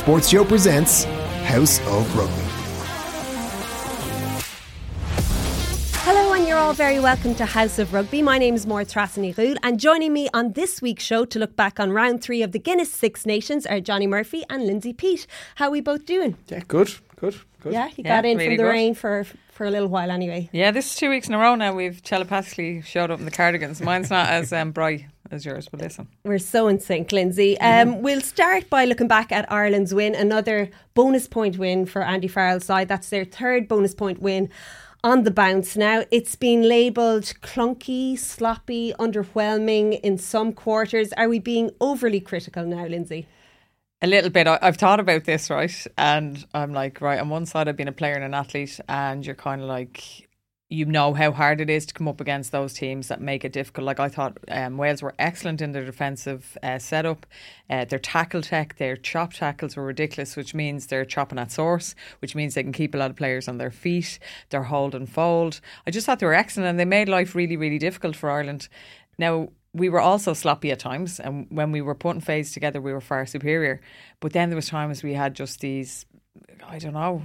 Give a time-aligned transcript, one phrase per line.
[0.00, 1.04] Sports Show presents
[1.44, 2.32] House of Rugby.
[6.04, 8.22] Hello, and you're all very welcome to House of Rugby.
[8.22, 11.38] My name is Máire Treasa Ní Dhubhghaill, and joining me on this week's show to
[11.38, 14.94] look back on round three of the Guinness Six Nations are Johne Murphy and Lindsay
[14.94, 15.26] Peat.
[15.56, 16.38] How are we both doing?
[16.48, 17.74] Yeah, good, good, good.
[17.74, 18.68] Yeah, you Yeah, got in really from the good.
[18.70, 19.26] rain for
[19.60, 20.48] for a little while anyway.
[20.52, 21.74] Yeah, this is two weeks in a row now.
[21.74, 23.82] We've telepathically showed up in the cardigans.
[23.82, 26.08] Mine's not as um, bright as yours, but listen.
[26.24, 27.60] We're so in sync, Lindsay.
[27.60, 32.26] Um, We'll start by looking back at Ireland's win, another bonus point win for Andy
[32.26, 32.88] Farrell's side.
[32.88, 34.48] That's their third bonus point win
[35.04, 35.76] on the bounce.
[35.76, 41.12] Now, it's been labelled clunky, sloppy, underwhelming in some quarters.
[41.18, 43.28] Are we being overly critical now, Lindsay?
[44.02, 44.46] A little bit.
[44.46, 45.86] I- I've thought about this, right?
[45.98, 49.24] And I'm like, right, on one side, I've been a player and an athlete, and
[49.26, 50.26] you're kind of like,
[50.72, 53.52] you know how hard it is to come up against those teams that make it
[53.52, 53.84] difficult.
[53.84, 57.26] Like I thought um, Wales were excellent in their defensive uh, setup.
[57.68, 61.96] Uh, their tackle tech, their chop tackles were ridiculous, which means they're chopping at source,
[62.20, 64.20] which means they can keep a lot of players on their feet.
[64.50, 65.60] They're hold and fold.
[65.86, 68.68] I just thought they were excellent and they made life really, really difficult for Ireland.
[69.18, 72.92] Now, we were also sloppy at times, and when we were putting phase together, we
[72.92, 73.80] were far superior.
[74.20, 76.06] But then there was times we had just these,
[76.66, 77.22] I don't know,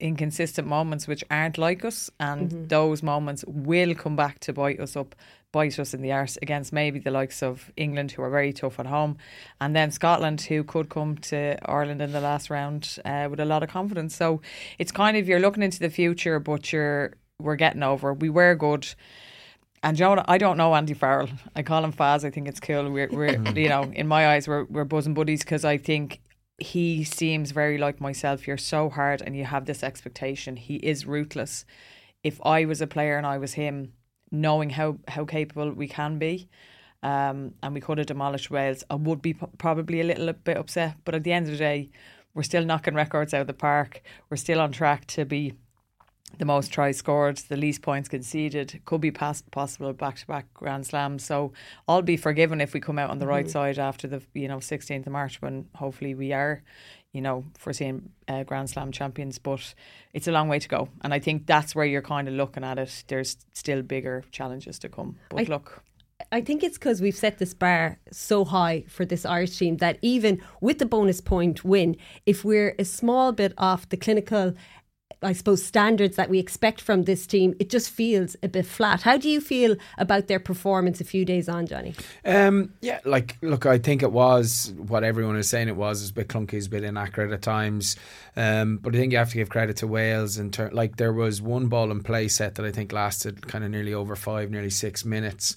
[0.00, 4.96] inconsistent moments which aren't like us, and those moments will come back to bite us
[4.96, 5.14] up,
[5.52, 8.80] bite us in the arse against maybe the likes of England, who are very tough
[8.80, 9.18] at home,
[9.60, 13.44] and then Scotland, who could come to Ireland in the last round uh, with a
[13.44, 14.16] lot of confidence.
[14.16, 14.40] So
[14.78, 18.14] it's kind of you're looking into the future, but you're we're getting over.
[18.14, 18.94] We were good.
[19.82, 21.28] And Jonah, I don't know Andy Farrell.
[21.56, 22.24] I call him Faz.
[22.24, 22.88] I think it's cool.
[22.90, 26.20] We're, we're you know, in my eyes, we're we're bosom buddies because I think
[26.58, 28.46] he seems very like myself.
[28.46, 30.56] You're so hard, and you have this expectation.
[30.56, 31.64] He is ruthless.
[32.22, 33.92] If I was a player and I was him,
[34.30, 36.48] knowing how how capable we can be,
[37.02, 40.56] um, and we could have demolished Wales, I would be p- probably a little bit
[40.56, 40.94] upset.
[41.04, 41.90] But at the end of the day,
[42.34, 44.00] we're still knocking records out of the park.
[44.30, 45.54] We're still on track to be
[46.38, 50.86] the most tries scored, the least points conceded, could be possible back to back Grand
[50.86, 51.24] Slams.
[51.24, 51.52] So
[51.88, 54.58] I'll be forgiven if we come out on the right side after the you know
[54.58, 56.62] 16th of March when hopefully we are,
[57.12, 59.38] you know, foreseeing uh, Grand Slam champions.
[59.38, 59.74] But
[60.12, 62.64] it's a long way to go, and I think that's where you're kind of looking
[62.64, 63.04] at it.
[63.08, 65.16] There's still bigger challenges to come.
[65.28, 65.82] But I- look,
[66.30, 69.98] I think it's because we've set this bar so high for this Irish team that
[70.02, 71.96] even with the bonus point win,
[72.26, 74.54] if we're a small bit off the clinical,
[75.22, 79.02] I suppose, standards that we expect from this team, it just feels a bit flat.
[79.02, 81.94] How do you feel about their performance a few days on, Johne?
[82.24, 85.68] Um, yeah, like look, I think it was what everyone is saying.
[85.68, 87.96] It was a bit clunky, a bit inaccurate at times.
[88.36, 91.12] Um, but I think you have to give credit to Wales in ter- like there
[91.12, 94.50] was one ball and play set that I think lasted kind of nearly over five,
[94.50, 95.54] nearly six minutes.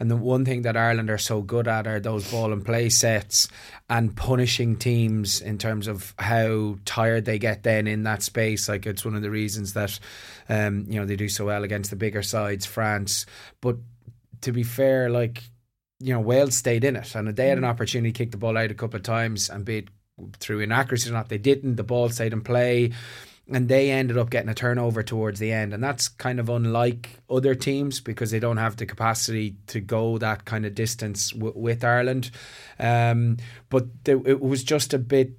[0.00, 2.88] And the one thing that Ireland are so good at are those ball and play
[2.88, 3.48] sets
[3.90, 8.68] and punishing teams in terms of how tired they get then in that space.
[8.68, 9.98] Like it's one of the reasons that
[10.48, 13.26] um, you know they do so well against the bigger sides, France.
[13.60, 13.76] But
[14.42, 15.42] to be fair, like
[16.00, 18.56] you know, Wales stayed in it, and they had an opportunity to kick the ball
[18.56, 19.88] out a couple of times, and be it
[20.38, 21.76] through inaccuracy or not, they didn't.
[21.76, 22.92] The ball stayed in play,
[23.50, 27.10] and they ended up getting a turnover towards the end, and that's kind of unlike
[27.30, 31.54] other teams because they don't have the capacity to go that kind of distance w-
[31.56, 32.30] with Ireland.
[32.78, 33.38] Um,
[33.70, 35.32] but it was just a bit.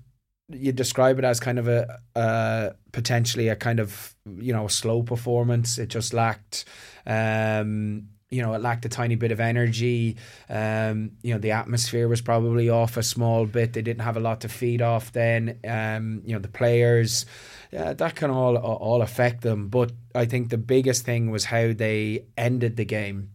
[0.52, 5.78] You describe it as kind of a potentially a kind of you know slow performance.
[5.78, 6.66] It just lacked.
[7.06, 10.18] Um, you know, it lacked a tiny bit of energy.
[10.50, 13.74] Um, you know, the atmosphere was probably off a small bit.
[13.74, 15.60] They didn't have a lot to feed off then.
[15.68, 17.26] Um, you know, the players,
[17.72, 19.70] yeah, that can all all affect them.
[19.70, 23.32] But I think the biggest thing was how they ended the game.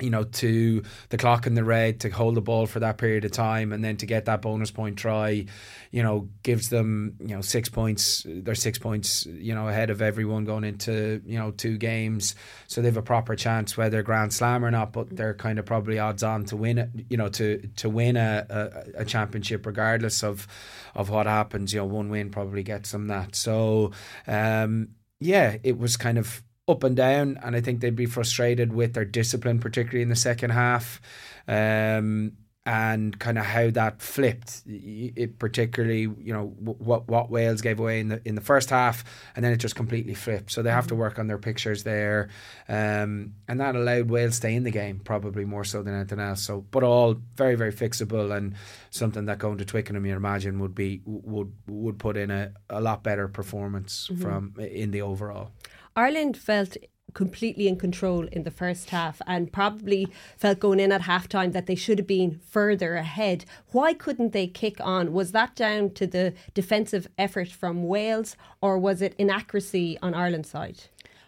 [0.00, 3.24] You know, to the clock in the red, to hold the ball for that period
[3.24, 5.46] of time, and then to get that bonus point try,
[5.92, 8.26] you know, gives them you know six points.
[8.26, 12.34] They're six points, you know, ahead of everyone going into you know two games,
[12.66, 14.92] so they have a proper chance whether Grand Slam or not.
[14.92, 18.16] But they're kind of probably odds on to win it, you know, to to win
[18.16, 20.48] a, a, a championship regardless of
[20.94, 21.72] of what happens.
[21.72, 23.36] You know, one win probably gets them that.
[23.36, 23.92] So,
[24.26, 24.88] um,
[25.20, 28.94] yeah, it was kind of up and down, and I think they'd be frustrated with
[28.94, 31.00] their discipline, particularly in the second half.
[31.46, 32.32] Um,
[32.66, 38.00] and kind of how that flipped, it particularly you know what what Wales gave away
[38.00, 39.04] in the in the first half,
[39.36, 40.50] and then it just completely flipped.
[40.50, 42.30] So they have to work on their pictures there,
[42.66, 46.20] um, and that allowed Wales to stay in the game probably more so than anything
[46.20, 46.42] else.
[46.42, 48.54] So, but all very very fixable and
[48.90, 52.80] something that going to Twickenham, you imagine would be would would put in a, a
[52.80, 55.50] lot better performance from in the overall.
[55.96, 56.76] Ireland felt
[57.14, 61.66] completely in control in the first half and probably felt going in at halftime that
[61.66, 63.44] they should have been further ahead.
[63.70, 65.12] Why couldn't they kick on?
[65.12, 70.50] Was that down to the defensive effort from Wales or was it inaccuracy on Ireland's
[70.50, 70.84] side?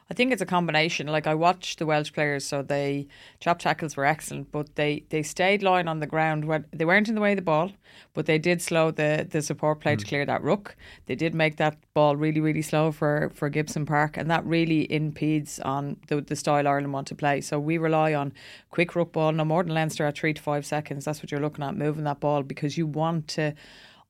[0.09, 1.09] I think it's a combination.
[1.09, 3.09] Like I watched the Welsh players, so they
[3.41, 6.45] chop tackles were excellent, but they they stayed lying on the ground.
[6.45, 7.73] When they weren't in the way of the ball,
[8.15, 9.99] but they did slow the the support play mm.
[9.99, 10.77] to clear that ruck.
[11.07, 14.91] They did make that ball really really slow for for Gibson Park, and that really
[14.93, 17.41] impedes on the the style Ireland want to play.
[17.41, 18.33] So we rely on
[18.71, 21.07] quick ruck ball, no more than Leinster at three to five seconds.
[21.07, 23.55] That's what you're looking at moving that ball because you want to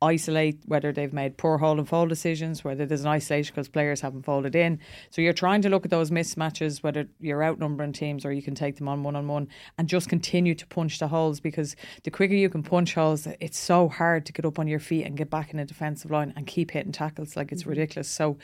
[0.03, 4.03] isolate whether they've made poor hold and fold decisions, whether there's an isolation because players
[4.03, 4.79] haven't folded in.
[5.09, 8.55] So you're trying to look at those mismatches, whether you're outnumbering teams or you can
[8.55, 9.49] take them on one on one
[9.79, 13.59] and just continue to punch the holes because the quicker you can punch holes, it's
[13.59, 16.33] so hard to get up on your feet and get back in a defensive line
[16.37, 17.35] and keep hitting tackles.
[17.35, 17.71] Like it's mm-hmm.
[17.71, 18.09] ridiculous.
[18.09, 18.37] So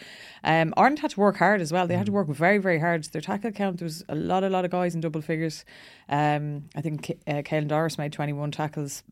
[0.44, 1.87] um, Ireland had to work hard as well.
[1.87, 2.31] They had to mm-hmm.
[2.31, 3.05] work very, very hard.
[3.05, 5.66] Their tackle count, there was a lot, a lot of guys in double figures.
[6.08, 9.02] Um, I think uh, Caelan Doris made 21 tackles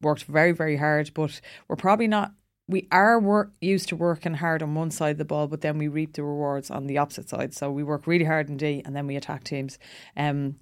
[0.00, 2.32] worked very, very hard, but we're probably not.
[2.68, 5.76] We are work, used to working hard on one side of the ball, but then
[5.76, 7.52] we reap the rewards on the opposite side.
[7.52, 9.78] So we work really hard in D, and then we attack teams.
[10.16, 10.56] Um,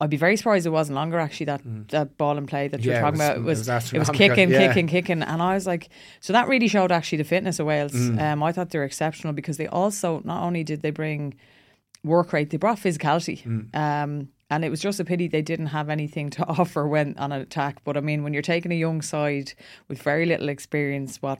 [0.00, 1.86] I'd be very surprised it wasn't longer actually that, mm.
[1.90, 3.36] that ball and play that you're talking was, about.
[3.36, 4.68] It was it was, it was kicking, yeah.
[4.68, 5.90] kicking, kicking, and I was like,
[6.20, 7.92] so that really showed actually the fitness of Wales.
[7.92, 8.18] Mm.
[8.18, 11.34] Um, I thought they were exceptional because they also not only did they bring
[12.02, 13.42] work rate, they brought physicality.
[13.42, 13.76] Mm.
[13.76, 17.32] Um, and it was just a pity they didn't have anything to offer when on
[17.32, 17.82] an attack.
[17.84, 19.52] But I mean, when you're taking a young side
[19.88, 21.38] with very little experience, what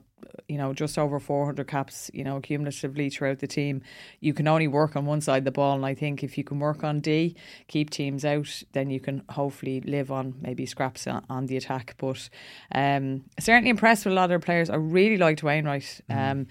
[0.49, 3.83] you know, just over 400 caps, you know, cumulatively throughout the team,
[4.21, 5.77] you can only work on one side of the ball.
[5.77, 7.37] And I think if you can work on D,
[7.69, 11.95] keep teams out, then you can hopefully live on maybe scraps on, the attack.
[11.99, 12.29] But
[12.75, 14.71] um, certainly impressed with a lot of their players.
[14.71, 16.01] I really liked Wainwright.
[16.11, 16.31] Mm.
[16.31, 16.47] Um,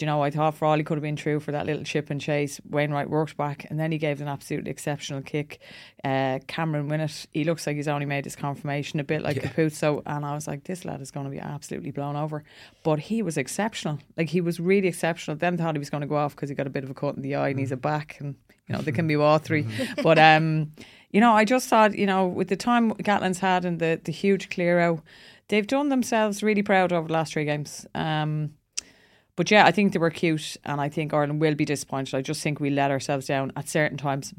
[0.00, 2.60] you know, I thought Frawley could have been true for that little chip and chase.
[2.68, 5.60] Wainwright worked back and then he gave an absolutely exceptional kick.
[6.04, 9.48] Uh, Cameron Winnett, he looks like he's only made his confirmation a bit like yeah.
[9.48, 10.02] Caputo.
[10.06, 12.44] And I was like, this lad is going to be absolutely blown over.
[12.82, 13.98] But he was exceptional.
[14.16, 15.36] Like, he was really exceptional.
[15.36, 16.94] Then thought he was going to go off because he got a bit of a
[16.94, 17.82] cut in the eye and he's a mm.
[17.82, 18.16] back.
[18.20, 18.36] And,
[18.66, 20.02] you know, they can be all 3 mm-hmm.
[20.02, 20.72] But, um,
[21.10, 24.12] you know, I just thought, you know, with the time Gatland's had and the, the
[24.12, 25.00] huge clear out,
[25.48, 27.86] they've done themselves really proud over the last three games.
[27.94, 28.52] Um,
[29.38, 32.16] but yeah, I think they were cute, and I think Ireland will be disappointed.
[32.16, 34.34] I just think we let ourselves down at certain times.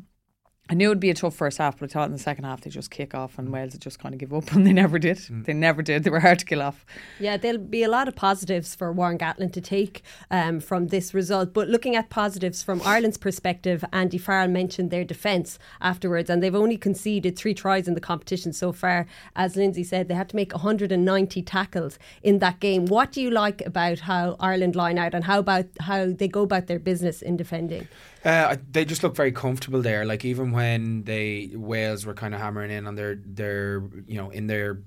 [0.72, 2.44] I knew it would be a tough first half, but I thought in the second
[2.44, 4.74] half they just kick off and Wales would just kind of give up, and they
[4.74, 5.18] never did.
[5.18, 5.46] Mm.
[5.46, 6.04] They never did.
[6.04, 6.86] They were hard to kill off.
[7.20, 11.12] Yeah, there'll be a lot of positives for Warren Gatland to take um, from this
[11.14, 11.54] result.
[11.54, 16.54] But looking at positives from Ireland's perspective, Andy Farrell mentioned their defence afterwards, and they've
[16.54, 19.08] only conceded three tries in the competition so far.
[19.36, 22.86] As Lindsay said, they had to make 190 tackles in that game.
[22.86, 26.44] What do you like about how Ireland line out, and how about how they go
[26.44, 27.88] about their business in defending?
[28.24, 30.06] Uh, they just look very comfortable there.
[30.06, 34.30] Like even when they Wales were kind of hammering in on their their you know
[34.30, 34.82] in their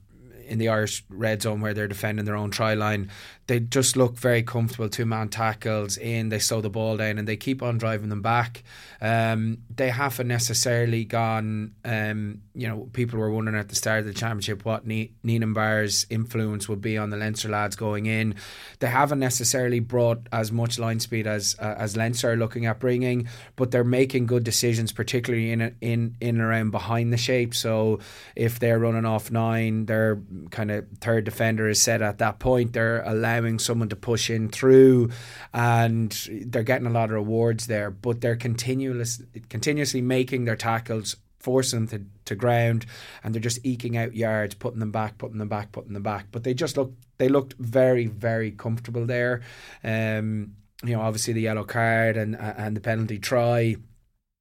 [0.53, 3.11] in the Irish red zone where they're defending their own try line,
[3.47, 4.89] they just look very comfortable.
[4.89, 8.23] Two man tackles in, they slow the ball down, and they keep on driving them
[8.23, 8.63] back.
[9.01, 11.75] Um, they haven't necessarily gone.
[11.85, 16.07] Um, you know, people were wondering at the start of the championship what ne- Nienaber's
[16.09, 18.37] influence would be on the Leinster lads going in.
[18.79, 22.79] They haven't necessarily brought as much line speed as uh, as Leinster are looking at
[22.79, 23.27] bringing,
[23.57, 27.55] but they're making good decisions, particularly in in in and around behind the shape.
[27.55, 27.99] So
[28.37, 32.73] if they're running off nine, their kind of third defender is set at that point.
[32.73, 35.11] They're allowing someone to push in through,
[35.53, 36.11] and
[36.47, 37.91] they're getting a lot of rewards there.
[37.91, 42.87] But they're continuous continuously making their tackles forcing them to, to ground
[43.23, 46.27] and they're just eking out yards, putting them back, putting them back, putting them back.
[46.31, 49.43] But they just look they looked very, very comfortable there.
[49.85, 53.77] Um, you know, obviously the yellow card and and the penalty try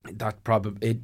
[0.03, 0.97] that probably it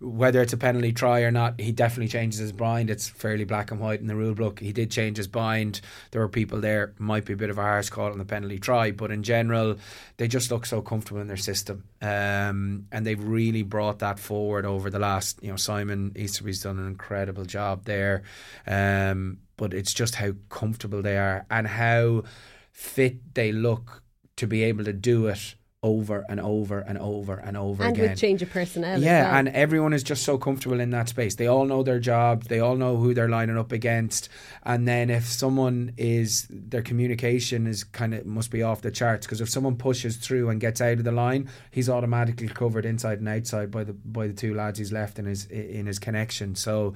[0.00, 2.90] whether it's a penalty try or not he definitely changes his mind.
[2.90, 4.60] It's fairly black and white in the rule book.
[4.60, 5.80] He did change his mind.
[6.12, 8.58] There were people there might be a bit of a harsh call on the penalty
[8.58, 9.76] try but in general
[10.16, 11.84] they just look so comfortable in their system.
[12.00, 16.78] Um, and they've really brought that forward over the last you know Simon Easterby's done
[16.78, 18.22] an incredible job there.
[18.66, 22.24] Um, but it's just how comfortable they are and how
[22.72, 24.02] fit they look
[24.36, 25.54] to be able to do it
[25.86, 27.86] over and over and over and over again.
[27.86, 28.10] and again.
[28.10, 29.00] with change of personnel.
[29.00, 29.38] Yeah, well.
[29.38, 31.36] and everyone is just so comfortable in that space.
[31.36, 32.44] They all know their job.
[32.44, 34.28] They all know who they're lining up against.
[34.64, 39.26] And then if someone is their communication is kind of must be off the charts
[39.26, 43.20] because if someone pushes through and gets out of the line, he's automatically covered inside
[43.20, 46.56] and outside by the by the two lads he's left in his in his connection.
[46.56, 46.94] So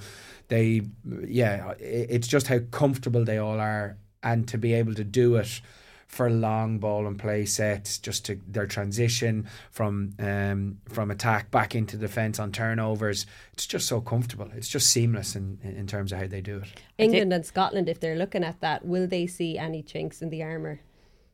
[0.49, 0.83] they,
[1.25, 5.61] yeah, it's just how comfortable they all are, and to be able to do it
[6.11, 11.77] for long ball and play sets, just to their transition from um, from attack back
[11.77, 13.27] into defence on turnovers.
[13.53, 14.51] It's just so comfortable.
[14.57, 16.83] It's just seamless in, in terms of how they do it.
[16.99, 20.43] England and Scotland, if they're looking at that, will they see any chinks in the
[20.43, 20.81] armour?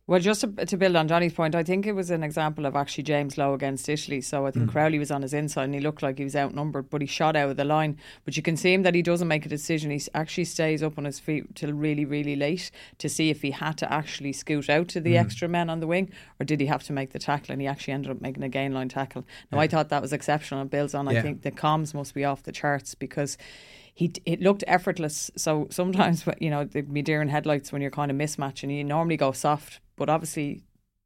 [0.08, 2.76] Well, just to, to, build on Johne's point, I think it was an example of
[2.76, 4.20] actually James Lowe against Italy.
[4.20, 4.72] So I think mm.
[4.72, 7.34] Crowley was on his inside and he looked like he was outnumbered, but he shot
[7.34, 7.98] out of the line.
[8.24, 9.90] But you can see him that he doesn't make a decision.
[9.90, 13.50] He actually stays up on his feet till really, really late to see if he
[13.50, 15.20] had to actually scoot out to the mm.
[15.20, 17.52] extra men on the wing or did he have to make the tackle.
[17.52, 19.24] And he actually ended up making a gain line tackle.
[19.50, 19.62] Now, yeah.
[19.62, 20.62] I thought that was exceptional.
[20.62, 21.18] It builds on, yeah.
[21.18, 23.36] I think the comms must be off the charts because
[23.96, 25.32] he it looked effortless.
[25.36, 28.76] So sometimes you know the in headlights when you're kind of mismatching.
[28.76, 30.62] You normally go soft, but obviously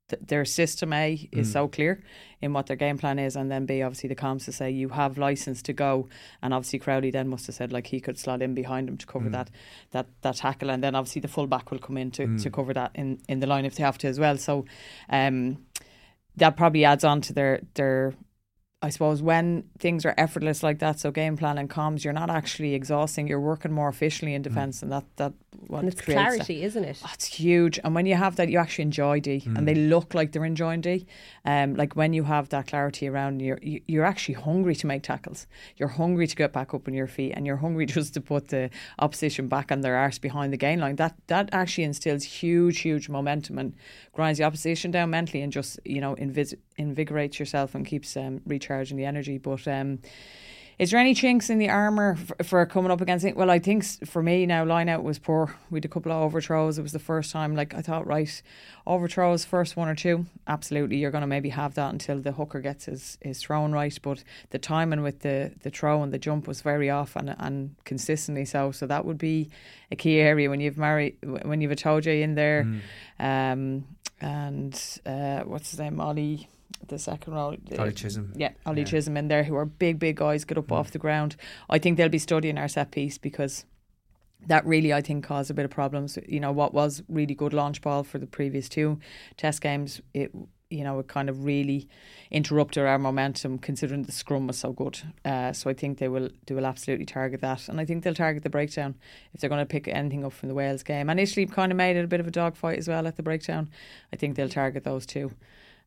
[0.09, 1.52] th- their system A is mm.
[1.52, 2.02] so clear
[2.40, 4.90] in what their game plan is, and then B obviously the comms to say you
[4.90, 6.09] have license to go,
[6.42, 9.06] and obviously Crowley then must have said like he could slot in behind him to
[9.06, 9.32] cover mm.
[9.32, 9.50] that
[9.90, 12.42] that that tackle, and then obviously the fullback will come in to, mm.
[12.42, 14.37] to cover that in in the line if they have to as well.
[14.37, 14.64] So.
[15.09, 15.59] um
[16.37, 18.14] that probably adds on to their their
[18.83, 22.31] I suppose when things are effortless like that, so game plan and comms, you're not
[22.31, 23.29] actually exhausting.
[23.29, 24.85] You're working more efficiently in defence, mm.
[24.85, 25.33] and that that
[25.67, 26.67] what and it's clarity, that.
[26.67, 27.03] isn't it?
[27.05, 27.79] Oh, huge.
[27.85, 29.55] And when you have that, you actually enjoy D, mm.
[29.57, 31.07] and they look like they're enjoying D.
[31.45, 35.47] Um, like when you have that clarity around, you're you're actually hungry to make tackles.
[35.77, 38.49] You're hungry to get back up on your feet, and you're hungry just to put
[38.49, 40.97] the opposition back on their arse behind the gain line.
[40.97, 43.75] That that actually instills huge, huge momentum and
[44.15, 48.41] grinds the opposition down mentally, and just you know invis- invigorates yourself and keeps um,
[48.47, 49.39] recharging the energy.
[49.39, 50.01] But um,
[50.81, 53.37] is there any chinks in the armour for, for, coming up against it?
[53.37, 55.55] Well, I think for me now, line out was poor.
[55.69, 56.79] We had a couple of overthrows.
[56.79, 58.43] It was the first time, like I thought, right,
[58.87, 60.97] overthrows, first one or two, absolutely.
[60.97, 63.97] You're going to maybe have that until the hooker gets his, his thrown right.
[64.01, 67.77] But the timing with the, the throw and the jump was very off and, and
[67.85, 68.73] consistently so.
[68.73, 69.51] So that would be
[69.91, 72.65] a key area when you've married, when you've Itoje in there.
[73.21, 73.53] Mm.
[73.53, 73.85] Um,
[74.23, 76.49] and uh, what's his name, Ollie
[76.89, 77.57] the second row.
[77.79, 78.33] Ollie Chessum.
[78.35, 78.87] Yeah, Ollie yeah.
[78.87, 80.77] Chessum in there, who are big, big guys, get up mm.
[80.77, 81.37] off the ground.
[81.69, 83.65] I think they'll be studying our set piece because
[84.47, 86.19] that really, I think, caused a bit of problems.
[86.27, 88.99] You know, what was really good launch ball for the previous two
[89.37, 90.33] test games, it
[90.71, 91.89] you know, it kind of really
[92.31, 95.01] interrupted our momentum considering the scrum was so good.
[95.25, 98.15] Uh, so I think they will they will absolutely target that, and I think they'll
[98.15, 98.95] target the breakdown
[99.35, 101.11] if they're going to pick anything up from the Wales game.
[101.11, 103.23] And Italy kind of made it a bit of a dogfight as well at the
[103.23, 103.69] breakdown.
[104.13, 105.33] I think they'll target those two.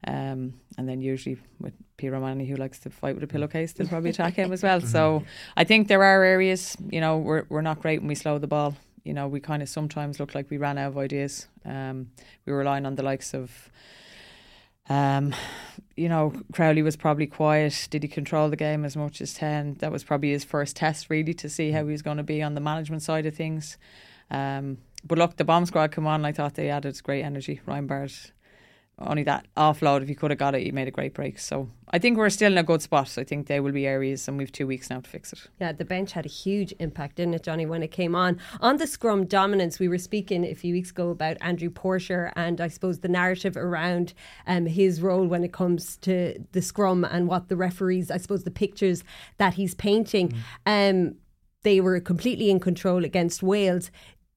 [0.05, 3.87] Um, and then usually with Peter O'Mahony, who likes to fight with a pillowcase, they'll
[3.87, 4.81] probably attack him as well.
[4.93, 5.23] So.
[5.55, 8.47] I think there are areas, you know, we're, we're not great when we slow the
[8.47, 8.75] ball.
[9.03, 11.47] You know, we kind of sometimes look like we ran out of ideas.
[11.65, 12.11] Um,
[12.45, 13.69] we were relying on the likes of,
[14.89, 15.33] um,
[15.95, 17.87] you know, Crowley was probably quiet.
[17.89, 19.75] Did he control the game as much as 10?
[19.79, 22.41] That was probably his first test, really, to see how he was going to be
[22.41, 23.77] on the management side of things.
[24.31, 26.25] Um, but look, the bomb squad come on.
[26.25, 27.61] I thought they added great energy.
[27.65, 28.13] Ryan Baird
[29.07, 31.39] only that offload, if you could have got it, you made a great break.
[31.39, 33.17] So I think we're still in a good spot.
[33.17, 35.39] I think there will be areas, and we've two weeks now to fix it.
[35.59, 38.39] Yeah, the bench had a huge impact, didn't it, Johne, when it came on?
[38.61, 42.59] On the scrum dominance, we were speaking a few weeks ago about Andrew Porter and
[42.59, 44.13] I suppose the narrative around
[44.47, 48.43] um, his role when it comes to the scrum and what the referees, I suppose,
[48.43, 49.03] the pictures
[49.37, 50.33] that he's painting.
[50.65, 50.89] Mm.
[50.89, 51.15] Um,
[51.63, 53.89] they were completely in control against Wales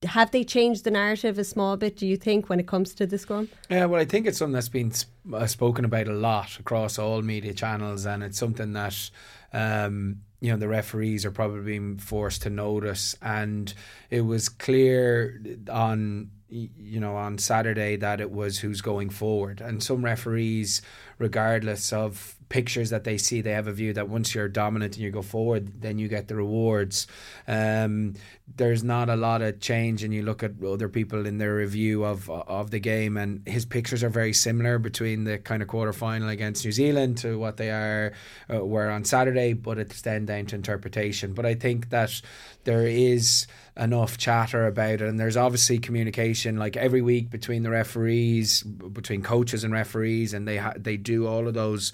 [0.05, 3.07] have they changed the narrative a small bit, do you think, when it comes to
[3.07, 3.49] the scrum?
[3.69, 4.93] Yeah, well, I think it's something that's been
[5.33, 9.09] uh, spoken about a lot across all media channels, and it's something that.
[9.53, 13.73] Um, you know the referees are probably being forced to notice and
[14.11, 19.81] it was clear on you know on Saturday that it was who's going forward and
[19.81, 20.81] some referees
[21.17, 25.03] regardless of pictures that they see, they have a view that once you're dominant and
[25.03, 27.07] you go forward, then you get the rewards.
[27.47, 28.13] Um,
[28.55, 32.05] there's not a lot of change, and you look at other people in their review
[32.05, 35.93] of of the game, and his pictures are very similar between the kind of quarter
[35.93, 38.13] final against New Zealand to what they are
[38.53, 41.33] uh, were on Saturday, but it's then down to interpretation.
[41.33, 42.21] But I think that
[42.63, 47.69] there is enough chatter about it and there's obviously communication like every week between the
[47.69, 51.93] referees between coaches and referees and they ha- they do all of those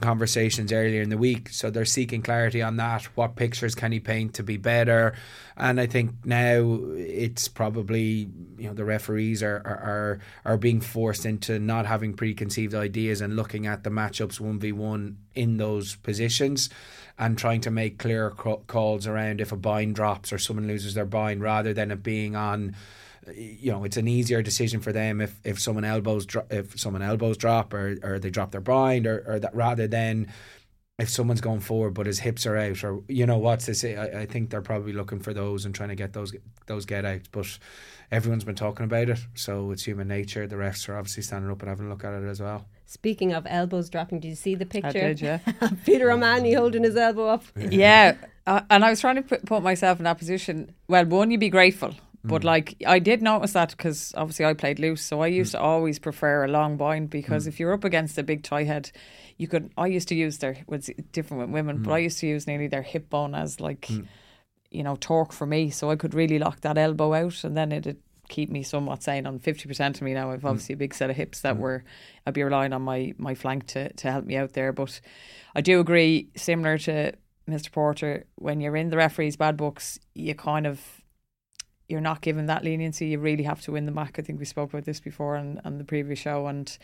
[0.00, 1.48] conversations earlier in the week.
[1.50, 3.04] So they're seeking clarity on that.
[3.16, 5.14] What pictures can he paint to be better?
[5.56, 8.28] And I think now it's probably
[8.58, 13.36] you know the referees are are are being forced into not having preconceived ideas and
[13.36, 16.70] looking at the matchups one v one in those positions
[17.18, 21.04] and trying to make clear calls around if a bind drops or someone loses their
[21.04, 22.74] bind rather than it being on
[23.32, 27.02] you know it's an easier decision for them if, if someone elbows dro- if someone
[27.02, 30.26] elbows drop or, or they drop their bind or, or that rather than
[30.98, 33.84] if someone's going forward but his hips are out, or you know what's this?
[33.84, 36.34] I, I think they're probably looking for those and trying to get those
[36.66, 37.22] those get out.
[37.32, 37.58] But
[38.14, 40.46] everyone's been talking about it, so it's human nature.
[40.46, 42.64] The refs are obviously standing up and having a look at it as well.
[42.86, 44.88] Speaking of elbows dropping, did you see the picture?
[44.88, 45.38] I did, yeah.
[45.84, 47.42] Peter O'Mahony holding his elbow up.
[47.56, 48.16] Yeah,
[48.46, 50.74] uh, and I was trying to put, put myself in that position.
[50.86, 51.94] Well, one, you'd be grateful.
[52.22, 52.44] But mm.
[52.46, 55.58] like I did notice that because obviously I played loose, so I used mm.
[55.58, 57.48] to always prefer a long bind because mm.
[57.48, 58.90] if you're up against a big tie head,
[59.36, 59.70] you could.
[59.76, 62.68] I used to use their was different with women, but I used to use nearly
[62.68, 63.90] their hip bone as like,
[64.74, 67.72] you know, torque for me, so I could really lock that elbow out, and then
[67.72, 69.26] it'd keep me somewhat sane.
[69.26, 70.48] On fifty percent of me now, I've mm.
[70.48, 71.60] obviously a big set of hips that mm.
[71.60, 71.84] were
[72.26, 74.72] I'd be relying on my my flank to to help me out there.
[74.72, 75.00] But
[75.54, 77.12] I do agree, similar to
[77.48, 77.70] Mr.
[77.70, 80.80] Porter, when you're in the referee's bad books, you kind of
[81.88, 83.08] you're not given that leniency.
[83.08, 84.14] You really have to win the match.
[84.18, 86.46] I think we spoke about this before on, on the previous show.
[86.46, 86.76] And,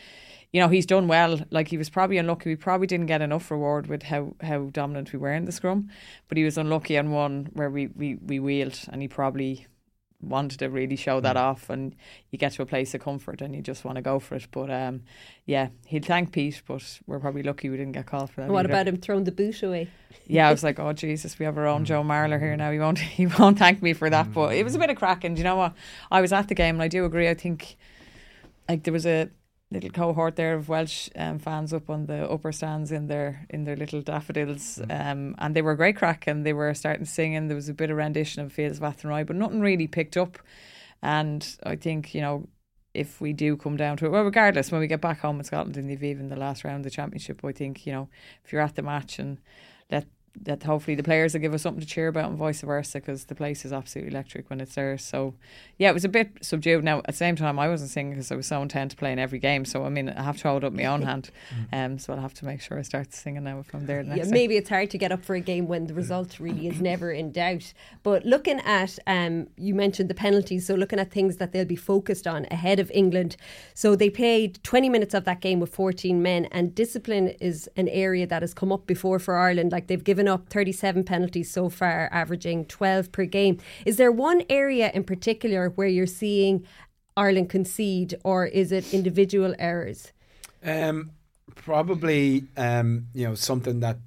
[0.53, 1.41] you know, he's done well.
[1.51, 2.51] Like he was probably unlucky.
[2.51, 5.89] We probably didn't get enough reward with how, how dominant we were in the scrum.
[6.29, 9.67] But he was unlucky on one where we, we, we wheeled and he probably
[10.23, 11.41] wanted to really show that mm.
[11.41, 11.95] off and
[12.31, 14.47] you get to a place of comfort and you just want to go for it.
[14.51, 15.03] But um,
[15.47, 18.67] yeah he'll thank Pete but we're probably lucky we didn't get called for that what
[18.67, 18.75] either.
[18.75, 19.89] about him throwing the boot away?
[20.27, 22.71] Yeah I was like oh Jesus we have our own Joe Marler here now.
[22.71, 24.33] He won't he won't thank me for that.
[24.33, 25.35] But it was a bit of cracking.
[25.35, 25.75] Do you know what?
[26.11, 27.77] I was at the game and I do agree I think
[28.69, 29.31] like there was a
[29.71, 33.65] little cohort there of Welsh um, fans up on the upper stands in their in
[33.65, 35.11] their little daffodils, mm.
[35.11, 37.49] um, and they were great crack and they were starting singing.
[37.49, 40.39] There was a bit of rendition of Fields of Athenry, but nothing really picked up.
[41.03, 42.49] And I think you know
[42.93, 45.45] if we do come down to it, well, regardless, when we get back home in
[45.45, 48.09] Scotland in the Aviva in the last round of the championship, I think you know
[48.45, 49.39] if you're at the match and
[49.91, 50.07] let
[50.43, 53.25] that hopefully the players will give us something to cheer about and vice versa because
[53.25, 54.97] the place is absolutely electric when it's there.
[54.97, 55.35] So,
[55.77, 56.85] yeah, it was a bit subdued.
[56.85, 59.13] Now, at the same time, I wasn't singing because I was so intent to play
[59.13, 59.65] in every game.
[59.65, 61.31] So, I mean, I have to hold up my own hand.
[61.73, 61.85] Mm.
[61.85, 64.05] Um, so, I'll have to make sure I start singing now if I'm there.
[64.05, 66.69] The yeah, maybe it's hard to get up for a game when the result really
[66.69, 67.73] is never in doubt.
[68.03, 70.67] But looking at, um, you mentioned the penalties.
[70.67, 73.37] So, looking at things that they'll be focused on ahead of England.
[73.75, 77.89] So, they played 20 minutes of that game with 14 men, and discipline is an
[77.89, 79.73] area that has come up before for Ireland.
[79.73, 83.59] Like, they've given up 37 penalties so far, averaging 12 per game.
[83.85, 86.67] Is there one area in particular where you're seeing
[87.17, 90.13] Ireland concede, or is it individual errors?
[90.65, 91.11] Um,
[91.55, 93.99] probably, um, you know, something that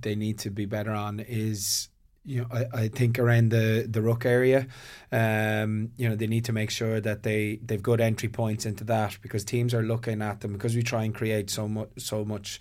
[0.00, 1.88] they need to be better on is
[2.24, 4.66] you know, I, I think around the, the ruck area,
[5.10, 8.84] um, you know, they need to make sure that they, they've got entry points into
[8.84, 12.24] that because teams are looking at them because we try and create so much so
[12.24, 12.60] much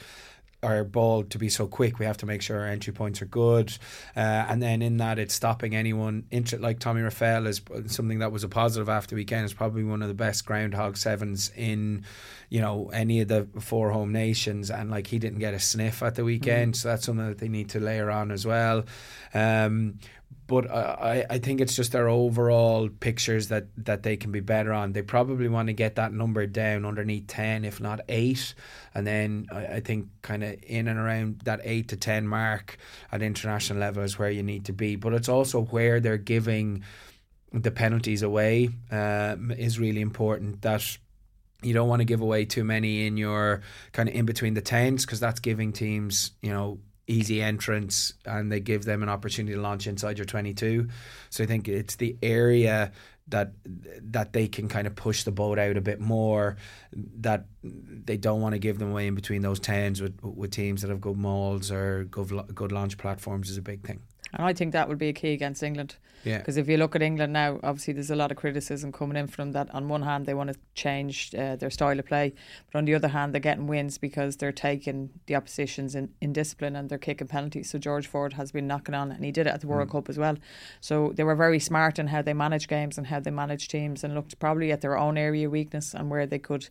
[0.61, 3.25] our ball to be so quick, we have to make sure our entry points are
[3.25, 3.71] good.
[4.15, 6.25] Uh, and then in that, it's stopping anyone.
[6.31, 9.45] Inter- like Tommy Reffell is something that was a positive after weekend.
[9.45, 12.03] Is probably one of the best groundhog sevens in,
[12.49, 14.69] you know, any of the four home nations.
[14.69, 16.75] And like he didn't get a sniff at the weekend, mm.
[16.75, 18.83] so that's something that they need to layer on as well.
[19.33, 19.99] Um,
[20.49, 24.73] but I, I think it's just their overall pictures that, that they can be better
[24.73, 24.93] on.
[24.93, 28.55] They probably want to get that number down underneath 10, if not 8.
[28.95, 32.77] And then I, I think kind of in and around that 8 to 10 mark
[33.11, 34.95] at international level is where you need to be.
[34.95, 36.83] But it's also where they're giving
[37.53, 40.63] the penalties away um, is really important.
[40.63, 40.97] That
[41.61, 43.61] you don't want to give away too many in your
[43.91, 48.51] kind of in between the tens because that's giving teams, you know, easy entrance and
[48.51, 50.87] they give them an opportunity to launch inside your 22
[51.29, 52.91] so i think it's the area
[53.27, 53.51] that
[54.01, 56.57] that they can kind of push the boat out a bit more
[57.19, 60.81] that they don't want to give them away in between those tens with with teams
[60.81, 63.99] that have good molds or good, good launch platforms is a big thing
[64.33, 65.95] and I think that would be a key against England.
[66.23, 66.39] Yeah.
[66.39, 69.27] Because if you look at England now, obviously there's a lot of criticism coming in
[69.27, 69.73] from that.
[69.73, 72.33] On one hand, they want to change uh, their style of play,
[72.71, 76.33] but on the other hand, they're getting wins because they're taking the oppositions in, in
[76.33, 77.69] discipline and they're kicking penalties.
[77.69, 79.91] So George Ford has been knocking on, and he did it at the World mm.
[79.93, 80.35] Cup as well.
[80.81, 84.03] So they were very smart in how they manage games and how they manage teams,
[84.03, 86.67] and looked probably at their own area weakness and where they could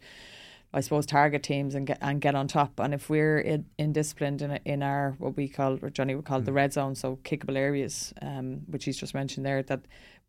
[0.72, 2.78] I suppose target teams and get and get on top.
[2.78, 6.24] And if we're in, in disciplined in, in our what we call or Johne would
[6.24, 6.44] call mm.
[6.44, 9.80] the red zone, so kickable areas, um, which he's just mentioned there, that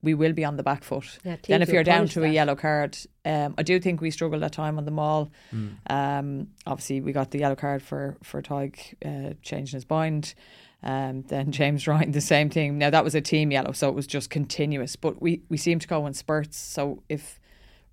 [0.01, 1.19] we will be on the back foot.
[1.25, 2.27] Yeah, then if you're down to that.
[2.27, 5.29] a yellow card, um, I do think we struggled that time on the mall.
[5.53, 5.75] Mm.
[5.89, 10.35] Um, obviously, we got the yellow card for for Tadhg uh, changing his bind.
[10.81, 12.77] Um, then James Ryan, the same thing.
[12.77, 14.95] Now that was a team yellow, so it was just continuous.
[14.95, 16.57] But we, we seem to go in spurts.
[16.57, 17.39] So if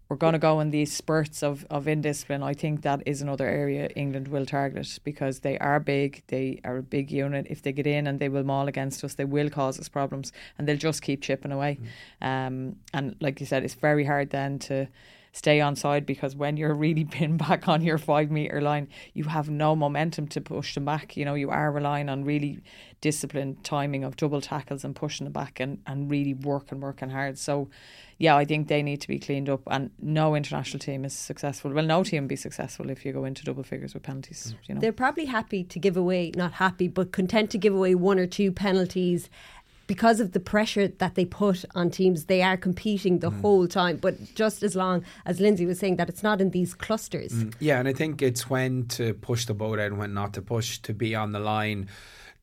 [0.08, 2.42] we're going to go in these spurts of, of indiscipline.
[2.42, 6.22] I think that is another area England will target because they are big.
[6.28, 7.46] They are a big unit.
[7.50, 10.32] If they get in and they will maul against us, they will cause us problems
[10.58, 11.78] and they'll just keep chipping away.
[12.22, 12.46] Mm.
[12.46, 14.86] Um, and like you said, it's very hard then to
[15.36, 19.24] stay on side because when you're really pinned back on your five metre line, you
[19.24, 21.16] have no momentum to push them back.
[21.16, 22.60] You know, you are relying on really
[23.02, 27.38] disciplined timing of double tackles and pushing them back and, and really working, working hard.
[27.38, 27.68] So,
[28.16, 29.60] yeah, I think they need to be cleaned up.
[29.66, 31.70] And no international team is successful.
[31.70, 34.54] Well, no team be successful if you go into double figures with penalties.
[34.66, 37.94] You know, They're probably happy to give away, not happy, but content to give away
[37.94, 39.28] one or two penalties
[39.86, 42.24] because of the pressure that they put on teams.
[42.24, 43.40] They are competing the mm.
[43.40, 46.74] whole time, but just as long as Lindsay was saying that it's not in these
[46.74, 47.32] clusters.
[47.32, 47.54] Mm.
[47.60, 50.42] Yeah, and I think it's when to push the boat out and when not to
[50.42, 51.88] push to be on the line.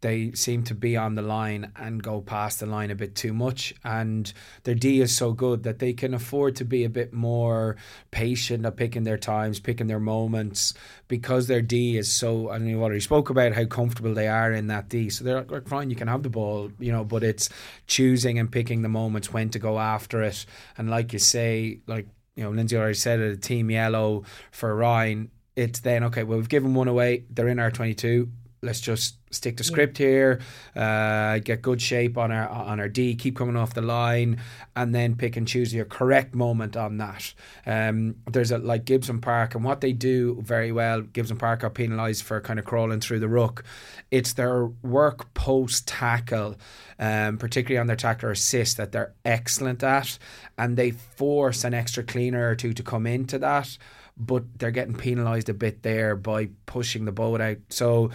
[0.03, 3.31] They seem to be on the line and go past the line a bit too
[3.31, 3.73] much.
[3.85, 4.31] And
[4.63, 7.77] their D is so good that they can afford to be a bit more
[8.11, 10.73] patient at picking their times, picking their moments,
[11.07, 12.49] because their D is so.
[12.49, 15.09] I mean, you already spoke about how comfortable they are in that D.
[15.09, 17.47] So they're like, fine, you can have the ball, you know, but it's
[17.87, 20.45] choosing and picking the moments when to go after it.
[20.77, 24.75] And like you say, like, you know, Lindsay already said it, a team yellow for
[24.75, 25.31] Ryan.
[25.55, 27.23] It's then, okay, well, we've given one away.
[27.29, 28.29] They're in our 22
[28.63, 30.39] let's just stick to script here,
[30.75, 34.39] uh, get good shape on our on our D, keep coming off the line,
[34.75, 37.33] and then pick and choose your correct moment on that.
[37.65, 41.01] Um, there's a like Gibson Park, and what they do very well.
[41.01, 43.63] Gibson Park are penalised for kind of crawling through the ruck.
[44.11, 46.55] It's their work post tackle,
[46.99, 50.17] um, particularly on their tackler assist, that they're excellent at,
[50.57, 53.77] and they force an extra cleaner or two to come into that.
[54.15, 57.57] But they're getting penalised a bit there by pushing the boat out.
[57.69, 58.11] So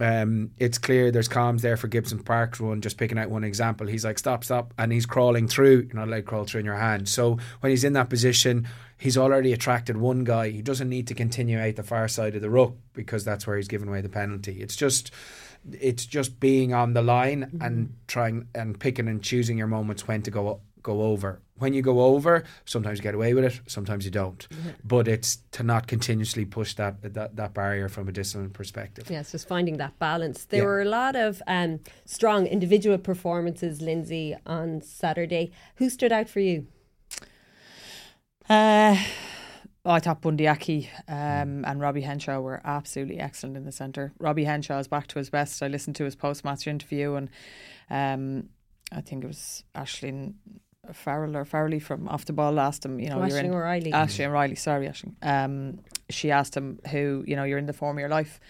[0.00, 2.80] um, it's clear there's comms there for Gibson Park's run.
[2.80, 5.86] Just picking out one example, he's like, "Stop, stop," and he's crawling through.
[5.86, 7.08] You're not allowed to crawl through in your hand.
[7.08, 10.50] So when he's in that position, he's already attracted one guy.
[10.50, 13.56] He doesn't need to continue out the far side of the ruck because that's where
[13.56, 14.60] he's given away the penalty.
[14.60, 15.10] It's just,
[15.72, 17.62] it's just being on the line mm-hmm.
[17.62, 21.40] and trying and picking and choosing your moments when to go go over.
[21.58, 24.48] When you go over, sometimes you get away with it, sometimes you don't.
[24.48, 24.68] Mm-hmm.
[24.84, 29.10] But it's to not continuously push that, that that barrier from a discipline perspective.
[29.10, 30.44] Yeah, it's just finding that balance.
[30.44, 30.66] There yeah.
[30.66, 35.50] were a lot of um, strong individual performances, Lindsay, on Saturday.
[35.76, 36.66] Who stood out for you?
[38.48, 38.96] Uh,
[39.88, 44.12] Oh, I thought Bundee Aki um, and Robbie Henshaw were absolutely excellent in the centre.
[44.18, 45.62] Robbie Henshaw is back to his best.
[45.62, 47.30] I listened to his post match interview, and
[47.88, 48.50] um,
[48.92, 50.34] I think it was Ashling
[50.92, 53.92] Farrell or Farrelly from off the ball asked him, you know, oh, you're in O'Reilly.
[53.92, 55.12] Ashley O'Reilly, sorry, Ashley.
[55.22, 58.40] Um, she asked him who, you know, you're in the form of your life.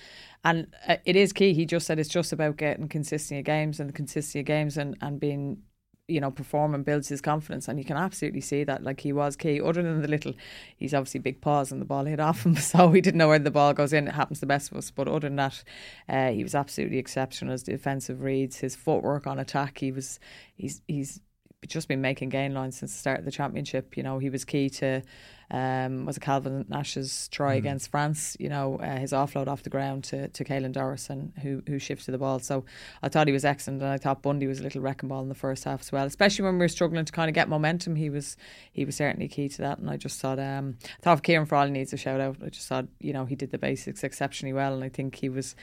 [0.45, 1.53] And uh, it is key.
[1.53, 4.77] He just said it's just about getting consistency of games and the consistency of games
[4.77, 5.63] and, and being
[6.09, 7.69] you know, perform and builds his confidence.
[7.69, 8.83] And you can absolutely see that.
[8.83, 9.61] Like he was key.
[9.61, 10.33] Other than the little,
[10.79, 13.39] he's obviously big paws and the ball hit off him, so he didn't know where
[13.39, 14.09] the ball goes in.
[14.09, 14.91] It happens to the best of us.
[14.91, 15.63] But other than that,
[16.09, 17.53] uh, he was absolutely exceptional.
[17.53, 19.79] His defensive reads, his footwork on attack.
[19.79, 20.19] He was,
[20.57, 21.21] he's, he's
[21.67, 23.97] just been making gain lines since the start of the championship.
[23.97, 25.03] You know, he was key to
[25.51, 27.59] um, was it Calvin Nash's try mm.
[27.59, 28.37] against France?
[28.39, 32.13] You know, uh, his offload off the ground to to Caelan Dorison, who who shifted
[32.13, 32.39] the ball.
[32.39, 32.65] So
[33.03, 35.29] I thought he was excellent, and I thought Bundee was a little wrecking ball in
[35.29, 36.07] the first half as well.
[36.07, 38.37] Especially when we were struggling to kind of get momentum, he was
[38.73, 39.79] he was certainly key to that.
[39.79, 42.37] And I just thought, um, I thought Ciarán Frawley needs a shout out.
[42.45, 45.29] I just thought, you know, he did the basics exceptionally well, and I think he
[45.29, 45.57] was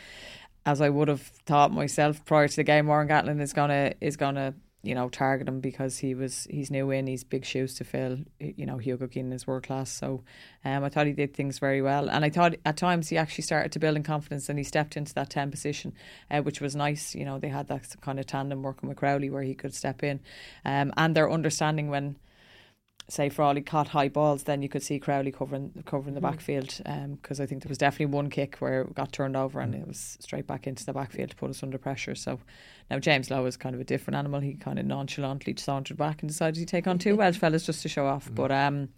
[0.66, 4.18] as I would have thought myself prior to the game, Warren Gatland is gonna is
[4.18, 7.84] gonna you know, target him because he was he's new in, he's big shoes to
[7.84, 8.19] fill.
[8.39, 9.89] You know, Hugo Keenan is world class.
[9.89, 10.24] So
[10.63, 12.10] um, I thought he did things very well.
[12.10, 14.95] And I thought at times he actually started to build in confidence and he stepped
[14.95, 15.93] into that 10 position,
[16.30, 17.15] uh, which was nice.
[17.15, 20.04] You know, they had that kind of tandem working with Crowley where he could step
[20.04, 20.19] in.
[20.63, 22.17] Um, and their understanding when
[23.08, 26.24] say Frawley caught high balls, then you could see Crowley covering covering the mm.
[26.24, 26.82] backfield.
[27.22, 29.76] Because um, I think there was definitely one kick where it got turned over and
[29.76, 32.15] it was straight back into the backfield to put us under pressure.
[32.15, 32.39] So
[32.89, 34.39] now James Lowe is kind of a different animal.
[34.39, 37.82] He kind of nonchalantly sauntered back and decided to take on two Welsh fellas just
[37.84, 38.30] to show off.
[38.30, 38.36] Mm.
[38.36, 38.89] But um,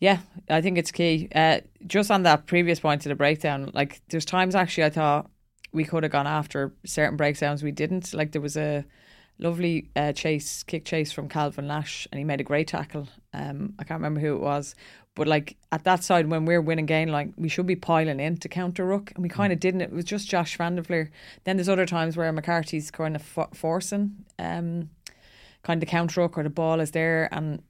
[0.00, 0.18] yeah,
[0.50, 1.28] I think it's key.
[1.34, 5.30] Uh, just on that previous point to the breakdown, like there's times actually I thought
[5.72, 7.62] we could have gone after certain breakdowns.
[7.62, 8.12] We didn't.
[8.12, 8.84] Like there was a
[9.38, 13.08] lovely uh, chase, kick chase from Calvin Nash, and he made a great tackle.
[13.32, 14.74] Um, I can't remember who it was,
[15.14, 18.36] but like at that side when we're winning gain, like we should be piling in
[18.38, 19.62] to counter ruck, and we kind of mm.
[19.62, 19.82] didn't.
[19.82, 21.10] It was just Josh van der Flier.
[21.44, 24.90] Then there's other times where McCarthy's kind of forcing, um,
[25.62, 27.62] kind of counter ruck or the ball is there, and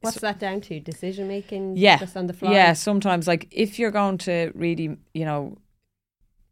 [0.00, 0.78] What's that down to?
[0.78, 1.76] Decision making?
[1.76, 2.52] Yeah, just on the fly.
[2.52, 5.56] Yeah, sometimes like if you're going to really, you know,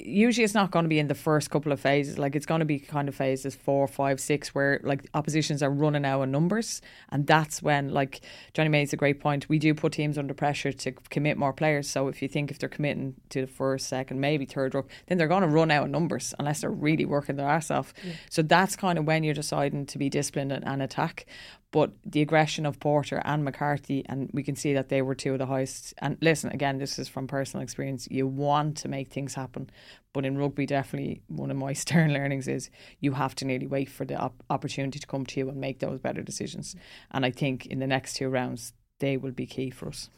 [0.05, 2.19] usually it's not going to be in the first couple of phases.
[2.19, 5.71] Like it's going to be kind of phases four, five, six, where like oppositions are
[5.71, 8.21] running out of numbers, and that's when like
[8.53, 9.49] Johne makes a great point.
[9.49, 11.89] We do put teams under pressure to commit more players.
[11.89, 15.19] So if you think if they're committing to the first, second, maybe third ruck, then
[15.19, 17.95] they're going to run out of numbers unless they're really working their ass off.
[18.05, 18.13] Yeah.
[18.31, 21.27] So that's kind of when you're deciding to be disciplined and, and attack.
[21.75, 25.33] But the aggression of Porter and McCarthy, and we can see that they were two
[25.33, 25.93] of the highest.
[25.99, 28.07] And listen, again, this is from personal experience.
[28.09, 29.69] You want to make things happen,
[30.13, 33.91] but in rugby, definitely one of my stern learnings is you have to nearly wait
[33.91, 36.77] for the op- opportunity to come to you and make those better decisions.
[37.11, 40.11] And I think in the next two rounds, they will be key for us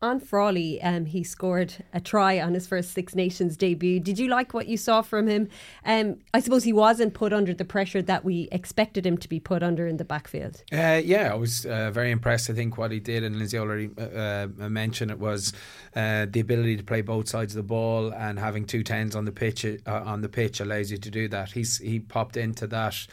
[0.00, 4.00] on Frawley, um, he scored a try on his first Six Nations debut.
[4.00, 5.48] Did you like what you saw from him?
[5.84, 9.40] Um, I suppose he wasn't put under the pressure that we expected him to be
[9.40, 10.62] put under in the backfield.
[10.72, 12.48] Uh, yeah, I was uh, very impressed.
[12.50, 15.52] I think what he did, and Lindsay already uh, uh mentioned it, was
[15.96, 19.24] uh, the ability to play both sides of the ball and having two tens on
[19.24, 21.52] the pitch uh, on the pitch allows you to do that.
[21.52, 23.06] He's he popped into that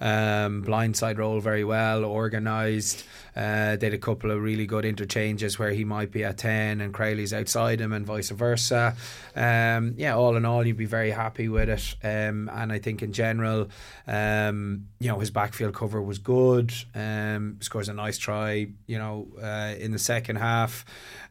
[0.00, 3.04] um, blindside role very well, organised.
[3.36, 6.92] Uh, did a couple of really good interchanges where he might be at 10 and
[6.92, 8.96] Crowley's outside him and vice versa.
[9.36, 11.94] Um, yeah, all in all, you'd be very happy with it.
[12.02, 13.68] Um, and I think in general,
[14.06, 16.72] um, you know, his backfield cover was good.
[16.94, 20.84] Um, scores a nice try, you know, uh, in the second half.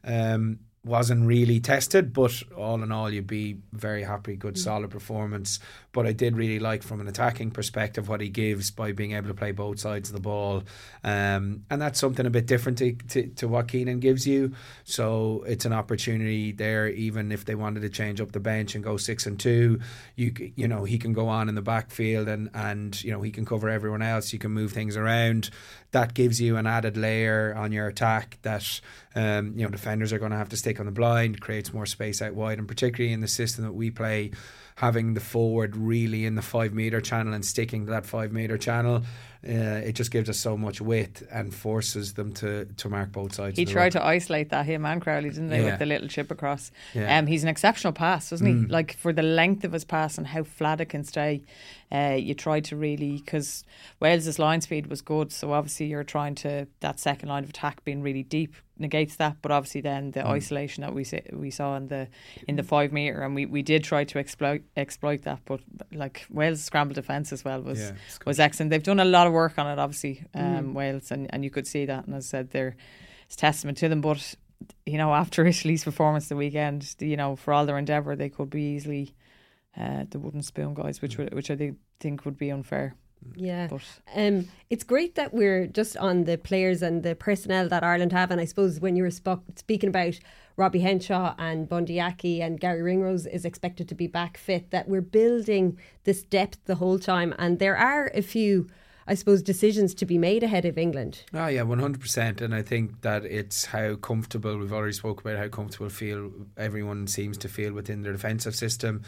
[0.03, 4.35] Um, wasn't really tested, but all in all, you'd be very happy.
[4.35, 4.57] Good, mm.
[4.57, 5.59] solid performance.
[5.91, 9.27] But I did really like, from an attacking perspective, what he gives by being able
[9.27, 10.63] to play both sides of the ball,
[11.03, 14.53] um, and that's something a bit different to, to, to what Keenan gives you.
[14.85, 16.87] So it's an opportunity there.
[16.87, 19.79] Even if they wanted to change up the bench and go six and two,
[20.15, 23.31] you you know he can go on in the backfield and and you know he
[23.31, 24.31] can cover everyone else.
[24.31, 25.49] You can move things around.
[25.91, 28.79] That gives you an added layer on your attack that
[29.15, 31.41] um, you know defenders are going to have to stick on the blind.
[31.41, 34.31] Creates more space out wide, and particularly in the system that we play
[34.75, 38.57] having the forward really in the five meter channel and sticking to that five meter
[38.57, 39.03] channel
[39.47, 43.33] uh, it just gives us so much width and forces them to, to mark both
[43.33, 43.57] sides.
[43.57, 45.71] He tried to isolate that him and Crowley, didn't they, yeah.
[45.71, 46.71] with the little chip across?
[46.93, 47.17] Yeah.
[47.17, 48.65] Um, he's an exceptional pass, wasn't mm.
[48.65, 48.71] he?
[48.71, 51.41] Like for the length of his pass and how flat it can stay.
[51.91, 53.63] Uh, you tried to really because
[53.99, 57.83] Wales's line speed was good, so obviously you're trying to that second line of attack
[57.83, 59.37] being really deep negates that.
[59.41, 60.27] But obviously then the mm.
[60.27, 62.07] isolation that we we saw in the
[62.47, 65.39] in the five meter, and we, we did try to exploit exploit that.
[65.45, 67.91] But like Wales' scramble defence as well was yeah,
[68.25, 68.69] was excellent.
[68.69, 70.73] They've done a lot of work on it, obviously, um, mm.
[70.73, 72.05] Wales, and, and you could see that.
[72.05, 72.75] And as I said, there
[73.25, 74.01] it's testament to them.
[74.01, 74.35] But
[74.85, 78.49] you know, after Italy's performance the weekend, you know, for all their endeavour, they could
[78.49, 79.15] be easily
[79.79, 82.95] uh, the wooden spoon guys, which would, which I think would be unfair.
[83.35, 83.81] Yeah, but.
[84.15, 88.31] um, it's great that we're just on the players and the personnel that Ireland have,
[88.31, 90.19] and I suppose when you were sp- speaking about
[90.55, 94.87] Robbie Henshaw and Bundee Aki and Gary Ringrose is expected to be back fit, that
[94.87, 98.67] we're building this depth the whole time, and there are a few
[99.09, 101.23] I suppose, decisions to be made ahead of England.
[101.33, 102.41] Oh yeah, one hundred percent.
[102.41, 107.07] And I think that it's how comfortable we've already spoke about how comfortable feel everyone
[107.07, 109.01] seems to feel within their defensive system.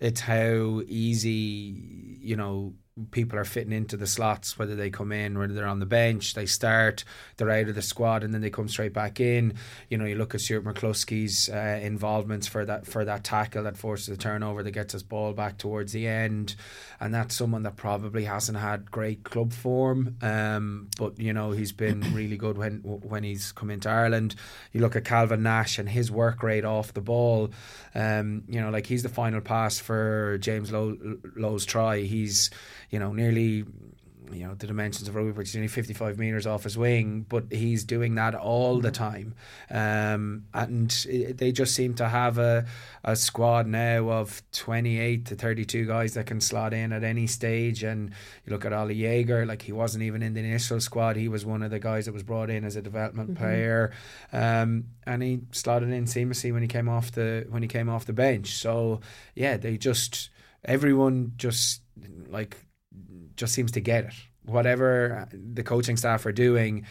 [0.00, 2.74] It's how easy you know
[3.10, 6.34] people are fitting into the slots, whether they come in, whether they're on the bench,
[6.34, 7.04] they start,
[7.36, 9.54] they're out of the squad, and then they come straight back in.
[9.88, 13.76] You know, you look at Stuart McCloskey's uh, involvements for that for that tackle that
[13.76, 16.54] forces a turnover that gets us ball back towards the end,
[17.00, 21.72] and that's someone that probably hasn't had great club form, um, but you know he's
[21.72, 24.34] been really good when when he's come into Ireland.
[24.72, 27.50] You look at Calvin Nash and his work rate off the ball.
[27.94, 30.96] Um, you know, like he's the final pass for James Lowe,
[31.36, 32.00] Lowe's try.
[32.00, 32.50] He's
[32.90, 33.64] you know, nearly
[34.32, 37.44] you know the dimensions of rugby, which is only 55 meters off his wing, but
[37.50, 39.34] he's doing that all the time.
[39.70, 40.90] Um, and
[41.36, 42.66] they just seem to have a,
[43.04, 47.82] a squad now of 28 to 32 guys that can slot in at any stage.
[47.82, 48.10] And
[48.44, 51.44] you look at Ollie Jager, like he wasn't even in the initial squad, he was
[51.44, 53.42] one of the guys that was brought in as a development mm-hmm.
[53.42, 53.92] player,
[54.32, 58.06] um, and he slotted in seamlessly when he came off the when he came off
[58.06, 58.54] the bench.
[58.54, 59.00] So
[59.34, 60.30] yeah, they just
[60.64, 61.82] everyone just
[62.28, 62.56] like
[63.38, 64.14] just seems to get it.
[64.44, 66.84] Whatever uh, the coaching staff are doing,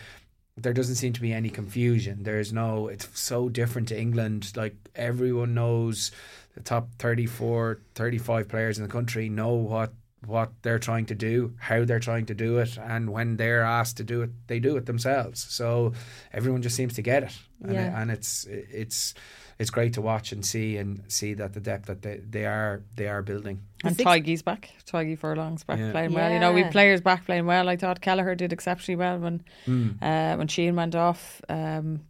[0.56, 2.24] there doesn't seem to be any confusion.
[2.24, 4.52] There's no, it's so different to England.
[4.56, 6.12] Like everyone knows
[6.56, 9.94] the top 34, 35 players in the country know what
[10.26, 13.98] what they're trying to do, how they're trying to do it, and when they're asked
[13.98, 15.46] to do it, they do it themselves.
[15.50, 15.94] So
[16.34, 17.88] everyone just seems to get it, and, yeah.
[17.88, 19.14] it, and it's it's
[19.60, 22.84] it's great to watch and see and see that the depth that they, they are
[22.96, 23.62] they are building.
[23.84, 25.92] And Tadhg's back, Tadhg Furlong's back yeah.
[25.92, 26.30] playing well.
[26.30, 26.36] Yeah.
[26.36, 27.68] You know, we players back playing well.
[27.70, 30.02] I thought Kelleher did exceptionally well when mm.
[30.02, 31.42] uh, when Sheehan went off.
[31.50, 32.02] Um,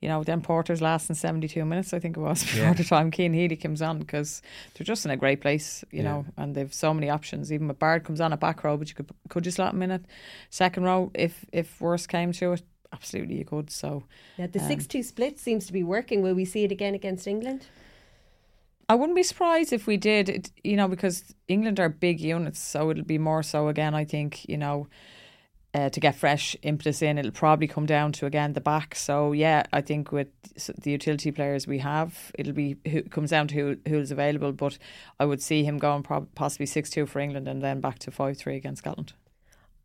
[0.00, 2.72] you know, then Porter's lasting 72 minutes, I think it was, before yeah.
[2.72, 4.42] the time Cian Healy comes on because
[4.74, 6.04] they're just in a great place, you yeah.
[6.04, 7.52] know, and they've so many options.
[7.52, 9.82] Even if Baird comes on a back row, but you could could you slot him
[9.82, 10.02] in at
[10.50, 13.70] second row if if worse came to it absolutely you could.
[13.70, 14.04] So
[14.36, 16.22] yeah, the um, six-two split seems to be working.
[16.22, 17.66] Will we see it again against England?
[18.88, 20.28] I wouldn't be surprised if we did.
[20.28, 23.94] It, you know, because England are big units, so it'll be more so again.
[23.94, 24.88] I think you know
[25.74, 27.18] uh, to get fresh impetus in.
[27.18, 28.94] It'll probably come down to again the back.
[28.94, 30.28] So yeah, I think with
[30.78, 34.52] the utility players we have, it'll be who comes down to who, who's available.
[34.52, 34.78] But
[35.20, 38.10] I would see him going prob- possibly six two for England and then back to
[38.10, 39.12] five three against Scotland.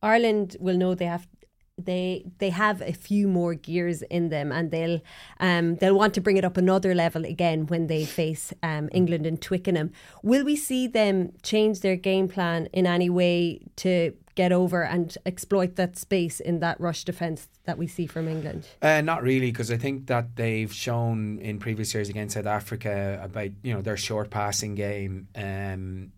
[0.01, 1.27] Ireland will know they have
[1.77, 5.01] they they have a few more gears in them, and they'll
[5.39, 9.25] um, they'll want to bring it up another level again when they face um, England
[9.25, 9.91] in Twickenham.
[10.21, 15.15] Will we see them change their game plan in any way to get over and
[15.25, 18.67] exploit that space in that rush defence that we see from England?
[18.81, 23.19] Uh, not really, because I think that they've shown in previous years against South Africa
[23.21, 25.27] about you know their short passing game.
[25.35, 26.11] Um,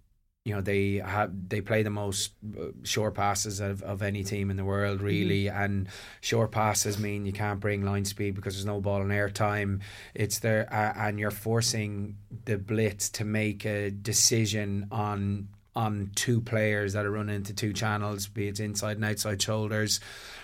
[0.46, 4.52] you know they have they play the most uh, short passes of, of any team
[4.52, 5.46] in the world really.
[5.46, 5.64] Mm-hmm.
[5.64, 5.88] and
[6.22, 9.82] short passes mean you can't bring line speed because there's no ball in air time
[10.14, 16.40] it's there uh, and you're forcing the blitz to make a decision on on two
[16.40, 20.00] players that are running into two channels be it inside and outside shoulders.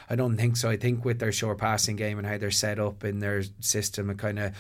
[0.10, 0.70] I don't think so.
[0.70, 4.10] I think with their short passing game and how they're set up in their system
[4.10, 4.54] it kind of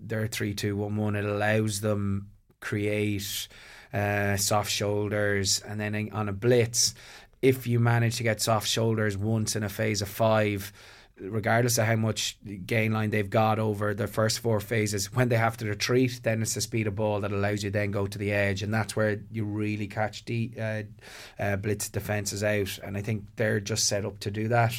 [0.00, 2.30] their 3-2-1-1 it allows them
[2.60, 3.46] create
[3.96, 6.94] uh, soft shoulders, and then on a blitz,
[7.40, 10.70] if you manage to get soft shoulders once in a phase of five,
[11.18, 15.36] regardless of how much gain line they've got over the first four phases, when they
[15.36, 18.18] have to retreat, then it's the speed of ball that allows you then go to
[18.18, 20.82] the edge, and that's where you really catch the uh,
[21.42, 22.78] uh, blitz defenses out.
[22.84, 24.74] And I think they're just set up to do that.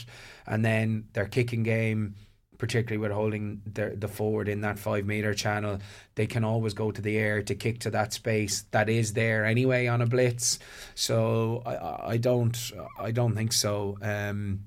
[0.46, 2.14] And then their kicking game
[2.58, 5.80] particularly with holding the, the forward in that five meter channel,
[6.16, 9.46] they can always go to the air to kick to that space that is there
[9.46, 10.60] anyway on a blitz.
[10.96, 13.98] So I, I don't I don't think so.
[14.02, 14.62] Um,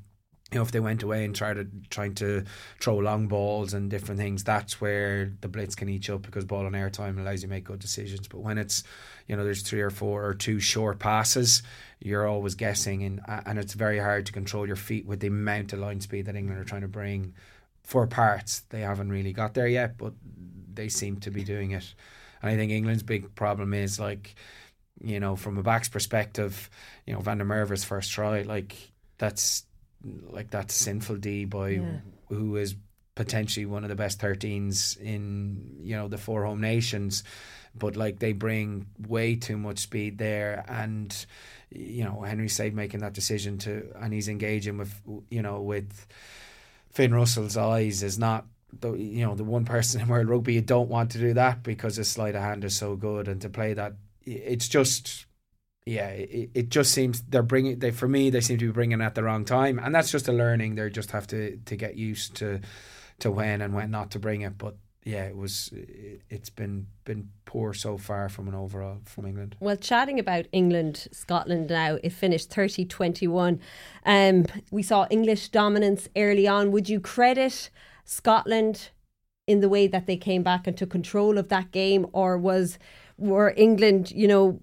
[0.53, 2.45] you know, if they went away and tried to trying to
[2.81, 6.67] throw long balls and different things, that's where the blitz can eat up because ball
[6.67, 8.27] and air time allows you to make good decisions.
[8.27, 8.83] But when it's,
[9.29, 11.63] you know, there's three or four or two short passes,
[12.01, 15.73] you're always guessing, and and it's very hard to control your feet with the amount
[15.73, 17.35] of line speed that England are trying to bring
[17.91, 18.61] for parts.
[18.71, 20.13] They haven't really got there yet, but
[20.73, 21.93] they seem to be doing it.
[22.41, 24.37] And I think England's big problem is like,
[25.03, 26.71] you know, from a back's perspective,
[27.05, 28.77] you know, Van der Merwe's first try, like
[29.19, 29.65] that's
[30.31, 31.99] like that's sinful D by yeah.
[32.29, 32.77] who is
[33.17, 37.23] potentially one of the best 13s in you know the four home nations
[37.75, 41.27] but like they bring way too much speed there and
[41.71, 44.95] you know Henry Slade making that decision to and he's engaging with
[45.29, 46.07] you know with
[46.91, 48.47] Finn Russell's eyes is not
[48.81, 51.63] the you know the one person in world rugby you don't want to do that
[51.63, 55.27] because his sleight of hand is so good and to play that it's just
[55.87, 59.01] yeah it, it just seems they're bringing they for me they seem to be bringing
[59.01, 59.79] at the wrong time.
[59.79, 62.61] And that's just a learning they just have to to get used to
[63.21, 64.59] to when and when not to bring it.
[64.59, 65.71] But yeah, it was.
[66.29, 69.57] It's been been poor so far from an overall from England.
[69.59, 73.59] Well, chatting about England, Scotland now, it finished 30-21.
[74.05, 76.71] Um, we saw English dominance early on.
[76.73, 77.71] Would you credit
[78.05, 78.91] Scotland
[79.47, 82.79] in the way that they came back and took control of that game, or was
[83.17, 84.61] were England, you know,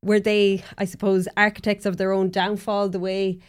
[0.00, 2.88] were they, I suppose, architects of their own downfall?
[2.88, 3.40] The way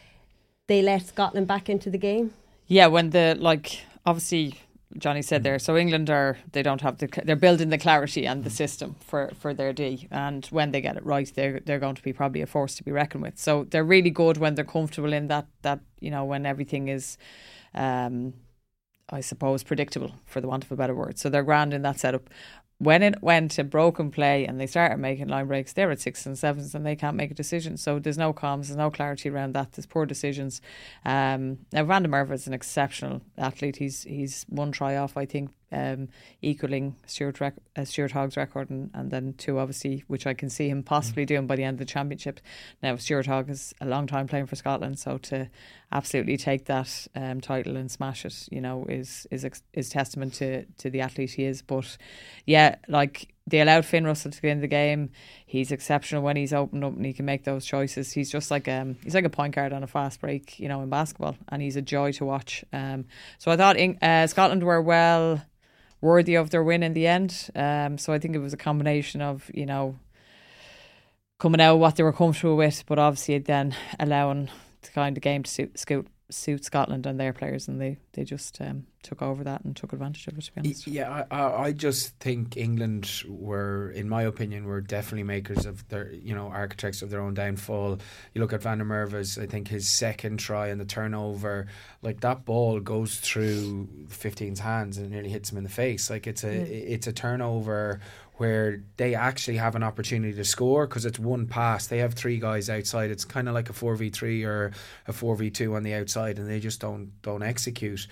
[0.68, 2.34] they let Scotland back into the game.
[2.66, 4.60] Yeah, when the like obviously
[4.98, 5.60] Johne said there.
[5.60, 9.32] So England are they don't have the they're building the clarity and the system for,
[9.40, 12.42] for their D, and when they get it right, they're they're going to be probably
[12.42, 13.38] a force to be reckoned with.
[13.38, 17.18] So they're really good when they're comfortable in that that you know when everything is.
[17.74, 18.34] Um,
[19.10, 21.20] I suppose predictable for the want of a better word.
[21.20, 22.30] So they're grand in that setup
[22.84, 26.26] when it went to broken play and they started making line breaks, they're at six
[26.26, 27.78] and sevens and they can't make a decision.
[27.78, 29.72] So there's no comms, there's no clarity around that.
[29.74, 30.62] There's poor decisions.
[31.06, 33.78] Um, now Van der Merwe is an exceptional athlete.
[33.78, 36.10] He's he's one try off, I think, um,
[36.42, 40.50] equaling Stuart, rec- uh, Stuart Hogg's record, and, and then two, obviously, which I can
[40.50, 42.40] see him possibly doing by the end of the championship.
[42.82, 45.50] Now, Stuart Hogg is a long time playing for Scotland, so to
[45.92, 50.66] absolutely take that um, title and smash it, you know, is is is testament to
[50.78, 51.62] to the athlete he is.
[51.62, 51.98] But
[52.46, 55.12] yeah, like they allowed Finn Russell to get in the game.
[55.46, 58.12] He's exceptional when he's opened up and he can make those choices.
[58.12, 60.82] He's just like um he's like a point guard on a fast break, you know,
[60.82, 62.66] in basketball, and he's a joy to watch.
[62.74, 63.06] Um,
[63.38, 65.42] so I thought uh, Scotland were well
[66.04, 67.50] worthy of their win in the end.
[67.56, 69.98] Um, so I think it was a combination of you know
[71.40, 74.50] coming out what they were comfortable with, but obviously then allowing
[74.82, 78.24] the kind of game to suit, suit, suit Scotland and their players, and they they
[78.24, 80.46] just um, took over that and took advantage of it.
[80.46, 85.24] To be honest, yeah, I, I just think England were, in my opinion, were definitely
[85.24, 88.00] makers of their, you know, architects of their own downfall.
[88.34, 91.68] You look at Van der Merwe's, I think his second try and the turnover,
[92.02, 96.10] like that ball goes through 15's hands and nearly hits him in the face.
[96.10, 96.64] Like it's a, yeah.
[96.64, 98.00] it's a turnover
[98.44, 101.88] where they actually have an opportunity to score because it's one pass.
[101.88, 103.10] They have three guys outside.
[103.10, 104.74] It's kind of like a four v three or
[105.08, 108.06] a four v two on the outside, and they just don't don't execute.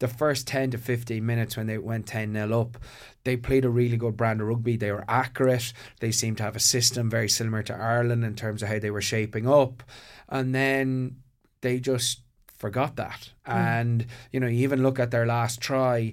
[0.00, 2.76] The first ten to fifteen minutes when they went ten 0 up,
[3.24, 4.76] they played a really good brand of rugby.
[4.76, 5.72] They were accurate.
[6.00, 8.90] They seemed to have a system very similar to Ireland in terms of how they
[8.90, 9.82] were shaping up,
[10.28, 11.22] and then
[11.62, 12.20] they just
[12.58, 13.30] forgot that.
[13.46, 13.54] Mm.
[13.54, 16.12] And you know, you even look at their last try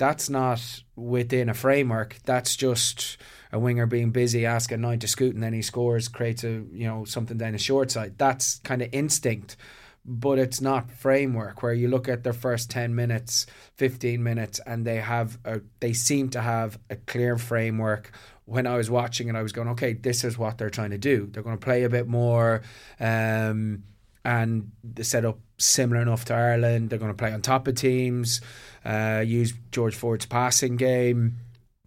[0.00, 2.16] that's not within a framework.
[2.24, 3.18] That's just
[3.52, 6.86] a winger being busy asking nine to scoot and then he scores, creates a you
[6.88, 8.16] know something down the short side.
[8.16, 9.58] That's kind of instinct,
[10.06, 11.62] but it's not framework.
[11.62, 13.44] Where you look at their first ten minutes,
[13.76, 18.10] fifteen minutes, and they have a, they seem to have a clear framework.
[18.46, 20.98] When I was watching it, I was going, okay, this is what they're trying to
[20.98, 21.28] do.
[21.30, 22.62] They're going to play a bit more.
[22.98, 23.84] Um,
[24.24, 26.90] and the setup similar enough to Ireland.
[26.90, 28.40] They're going to play on top of teams,
[28.84, 31.36] uh, use George Ford's passing game,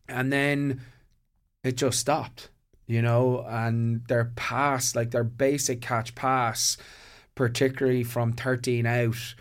[0.08, 0.82] and then
[1.64, 2.50] it just stopped,
[2.88, 3.46] you know.
[3.48, 6.78] And their pass, like their basic catch pass,
[7.36, 9.36] particularly from 13 out,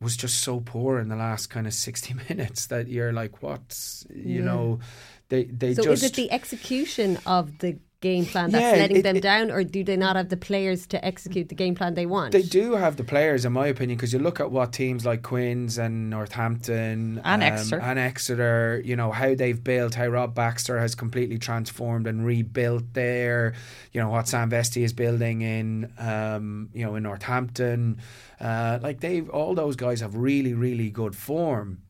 [0.00, 4.06] was just so poor in the last kind of 60 minutes that you're like, what's,
[4.14, 4.44] you yeah.
[4.44, 4.80] know,
[5.28, 6.02] they, they so just.
[6.02, 9.50] is it the execution of the game plan that's yeah, letting it, them it, down,
[9.50, 12.32] or do they not have the players to execute the game plan they want?
[12.32, 15.22] They do have the players, in my opinion, because you look at what teams like
[15.22, 20.34] Quins and Northampton and um, Exeter and Exeter, you know how they've built, how Rob
[20.34, 23.54] Baxter has completely transformed and rebuilt there.
[23.92, 28.00] You know what Sam Vesty is building in, um, you know, in Northampton.
[28.40, 31.82] Uh, like they've all those guys have really, really good form,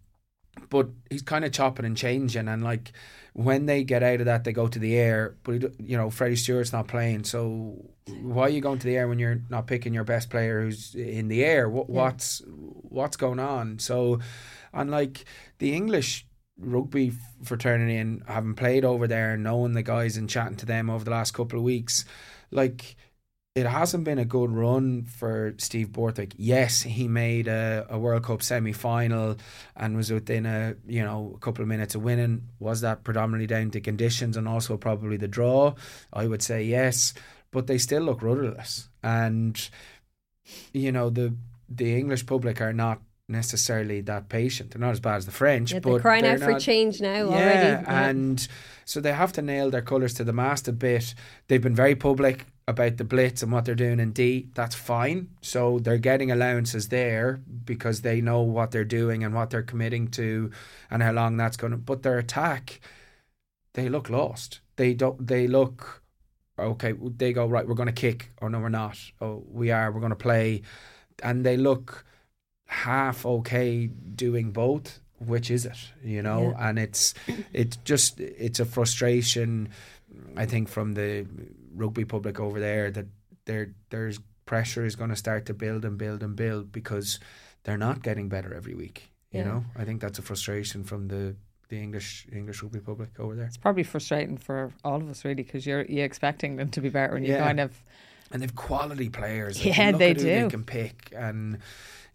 [0.71, 2.93] but he's kind of chopping and changing, and like
[3.37, 5.37] when they get out of that, they go to the air.
[5.43, 7.85] But you know, Freddie Steward's not playing, so
[8.23, 10.95] why are you going to the air when you're not picking your best player who's
[10.95, 11.69] in the air?
[11.69, 11.95] What, yeah.
[11.95, 13.79] What's what's going on?
[13.79, 14.21] So,
[14.73, 15.27] and like
[15.59, 16.27] the English
[16.59, 17.13] rugby
[17.45, 21.05] fraternity and having played over there and knowing the guys and chatting to them over
[21.05, 22.07] the last couple of weeks,
[22.51, 22.97] like
[23.57, 26.35] it hasn't been a good run for Steve Borthwick.
[26.37, 29.39] Yes, he made a, a World Cup semi final
[29.75, 32.43] and was within a you know a couple of minutes of winning.
[32.59, 35.75] Was that predominantly down to conditions and also probably the draw?
[36.13, 37.15] I would say yes,
[37.51, 39.59] but they still look rudderless, and
[40.75, 41.35] you know the
[41.67, 44.73] the English public are not necessarily that patient.
[44.73, 47.01] They're not as bad as the French, yeah, they're crying they're out not, for change
[47.01, 47.69] now yeah, already.
[47.69, 48.49] Yeah, and
[48.85, 51.15] so they have to nail their colours to the mast a bit.
[51.49, 55.29] They've been very public about the blitz and what they're doing in D, that's fine.
[55.41, 60.09] So they're getting allowances there because they know what they're doing and what they're committing
[60.09, 60.51] to
[60.91, 61.77] and how long that's going to.
[61.77, 62.81] But their attack,
[63.75, 64.61] they look lost.
[64.77, 65.27] They don't.
[65.27, 66.03] They look
[66.59, 66.93] okay.
[66.93, 67.67] They go right.
[67.67, 68.99] We're going to kick, or no, we're not.
[69.21, 69.93] Oh, we are.
[69.93, 70.63] We're going to play,
[71.23, 72.05] and they look
[72.67, 75.01] half okay doing both.
[75.19, 75.79] Which is it?
[76.05, 76.69] You know, yeah.
[76.69, 77.15] and it's
[77.53, 79.71] it's just it's a frustration.
[80.37, 81.27] I think from the
[81.77, 83.07] rugby public over there that
[83.45, 87.19] there there's pressure is going to start to build and build and build because
[87.65, 89.11] they're not getting better every week.
[89.33, 89.47] You yeah.
[89.47, 91.37] know, I think that's a frustration from the
[91.69, 93.47] the English English rugby public over there.
[93.47, 96.89] It's probably frustrating for all of us really because you're you expecting them to be
[96.89, 97.39] better and yeah.
[97.39, 97.83] you kind of
[98.31, 99.65] and they've quality players.
[99.65, 100.25] Yeah, they do.
[100.25, 101.59] They can pick and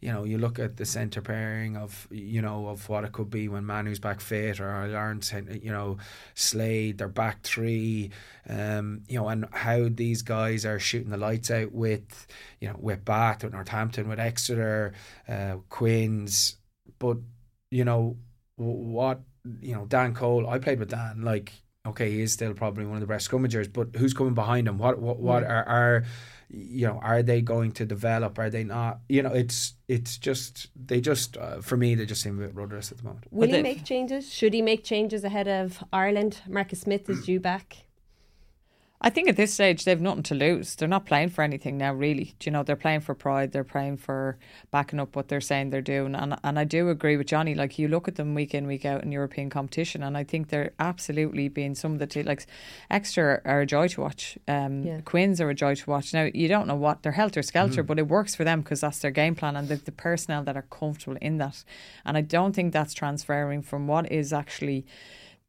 [0.01, 3.29] you know, you look at the centre pairing of you know of what it could
[3.29, 5.31] be when Manu's back fit or Lawrence,
[5.61, 5.97] you know,
[6.33, 8.09] Slade, their back three,
[8.49, 12.27] um, you know, and how these guys are shooting the lights out with,
[12.59, 14.93] you know, with Bath, with Northampton, with Exeter,
[15.27, 16.57] uh, Quins,
[16.97, 17.17] but
[17.69, 18.17] you know
[18.55, 19.21] what
[19.61, 20.47] you know Dan Cole.
[20.49, 21.53] I played with Dan, like
[21.85, 24.77] okay, he is still probably one of the best scrummagers, but who's coming behind him?
[24.77, 26.03] What what what are, are
[26.49, 28.37] you know are they going to develop?
[28.39, 28.99] Are they not?
[29.09, 32.55] You know it's it's just they just uh, for me they just seem a bit
[32.55, 33.25] rudderless at the moment.
[33.31, 34.31] Will he make changes?
[34.31, 36.41] Should he make changes ahead of Ireland?
[36.47, 37.85] Marcus Smith is due back
[39.03, 40.75] I think at this stage they've nothing to lose.
[40.75, 42.35] They're not playing for anything now, really.
[42.37, 43.51] Do you know, they're playing for pride.
[43.51, 44.37] They're playing for
[44.69, 46.13] backing up what they're saying they're doing.
[46.13, 47.55] And and I do agree with Johne.
[47.55, 50.49] Like you look at them week in week out in European competition, and I think
[50.49, 52.45] they're absolutely being some of the t- like
[52.91, 54.37] Exeter are a joy to watch.
[54.47, 55.01] Um, yeah.
[55.01, 56.13] Quins are a joy to watch.
[56.13, 57.87] Now you don't know what they're helter skelter, mm.
[57.87, 60.55] but it works for them because that's their game plan and the, the personnel that
[60.55, 61.63] are comfortable in that.
[62.05, 64.85] And I don't think that's transferring from what is actually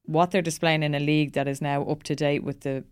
[0.05, 2.85] what they're displaying in a league that is now up to date with the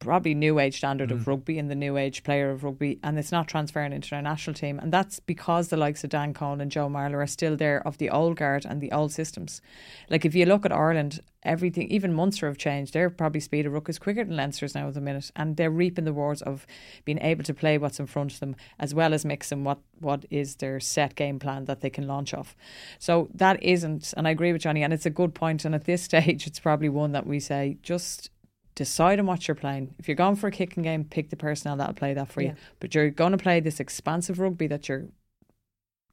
[0.00, 1.12] probably new age standard Mm.
[1.12, 4.22] of rugby and the new age player of rugby, and it's not transferring into our
[4.22, 4.78] national team.
[4.78, 7.98] And that's because the likes of Dan Cole and Joe Marler are still there of
[7.98, 9.60] the old guard and the old systems.
[10.08, 12.92] Like if you look at Ireland, everything, even Munster have changed.
[12.92, 15.70] They're probably speed of ruck is quicker than Leinster's now at the minute, and they're
[15.70, 16.66] reaping the rewards of
[17.04, 20.24] being able to play what's in front of them as well as mixing what what
[20.30, 22.54] is their set game plan that they can launch off.
[23.00, 25.64] So that isn't, and I agree with Johne, and it's a good point.
[25.64, 28.30] And at this stage, it's probably one that we say just
[28.78, 29.92] decide on what you're playing.
[29.98, 32.50] If you're going for a kicking game, pick the personnel that'll play that for Yeah.
[32.50, 32.56] you.
[32.78, 35.06] But you're going to play this expansive rugby that you're,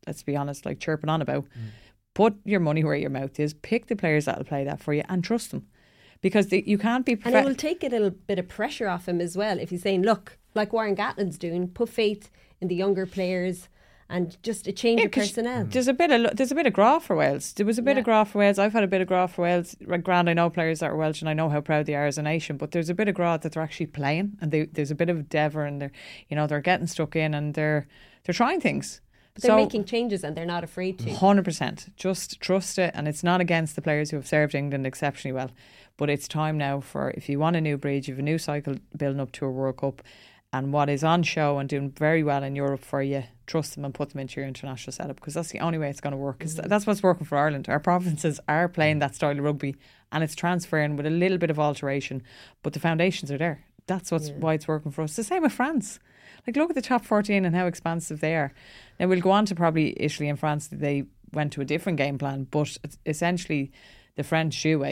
[0.07, 1.43] let's be honest, like chirping on about.
[1.43, 1.69] Mm.
[2.15, 3.53] Put your money where your mouth is.
[3.53, 5.67] Pick the players that'll play that for you and trust them.
[6.21, 7.19] Because the, you can't be.
[7.23, 9.83] And it will take a little bit of pressure off him as well if he's
[9.83, 13.69] saying, look, like Warren Gatland's doing, put faith in the younger players
[14.09, 15.63] and just a change Yeah, of 'cause personnel.
[15.65, 15.71] Mm.
[15.71, 17.53] There's a bit of there's a bit of graph for Wales.
[17.53, 17.99] There was a bit Yeah.
[17.99, 18.59] of graph for Wales.
[18.59, 19.75] I've had a bit of graph for Wales.
[19.85, 22.05] Right, Grand, I know players that are Welsh, and I know how proud they are
[22.05, 22.57] as a nation.
[22.57, 25.09] But there's a bit of graph that they're actually playing, and they, there's a bit
[25.09, 25.91] of endeavour, and they're
[26.29, 27.87] you know they're getting stuck in, and they're
[28.25, 29.01] they're trying things.
[29.33, 31.11] But they're making changes and they're not afraid to.
[31.13, 31.87] Hundred percent.
[31.97, 35.51] Just trust it, and it's not against the players who have served England exceptionally well.
[35.97, 38.37] But it's time now for if you want a new breed, you have a new
[38.37, 40.01] cycle building up to a World Cup,
[40.55, 43.83] and what is on show and doing very well in Europe for you, trust them
[43.83, 46.17] and put them into your international setup because that's the only way it's going to
[46.17, 46.39] work.
[46.39, 46.69] 'Cause mm.
[46.69, 47.67] that's what's working for Ireland.
[47.67, 49.75] Our provinces are playing that style of rugby,
[50.13, 52.23] and it's transferring with a little bit of alteration,
[52.63, 53.65] but the foundations are there.
[53.87, 55.15] That's what's why it's working for us.
[55.15, 55.99] The same with France.
[56.47, 58.53] Like look at the top fourteen and how expansive they are.
[58.97, 60.69] Now we'll go on to probably Italy and France.
[60.71, 61.03] They
[61.33, 63.71] went to a different game plan, but essentially
[64.15, 64.83] the French shoe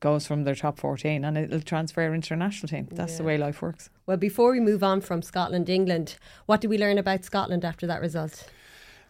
[0.00, 2.88] goes from their top fourteen and it'll transfer into their national team.
[2.90, 3.90] That's the way life works.
[4.06, 6.16] Well, before we move on from Scotland, England,
[6.46, 8.48] what did we learn about Scotland after that result?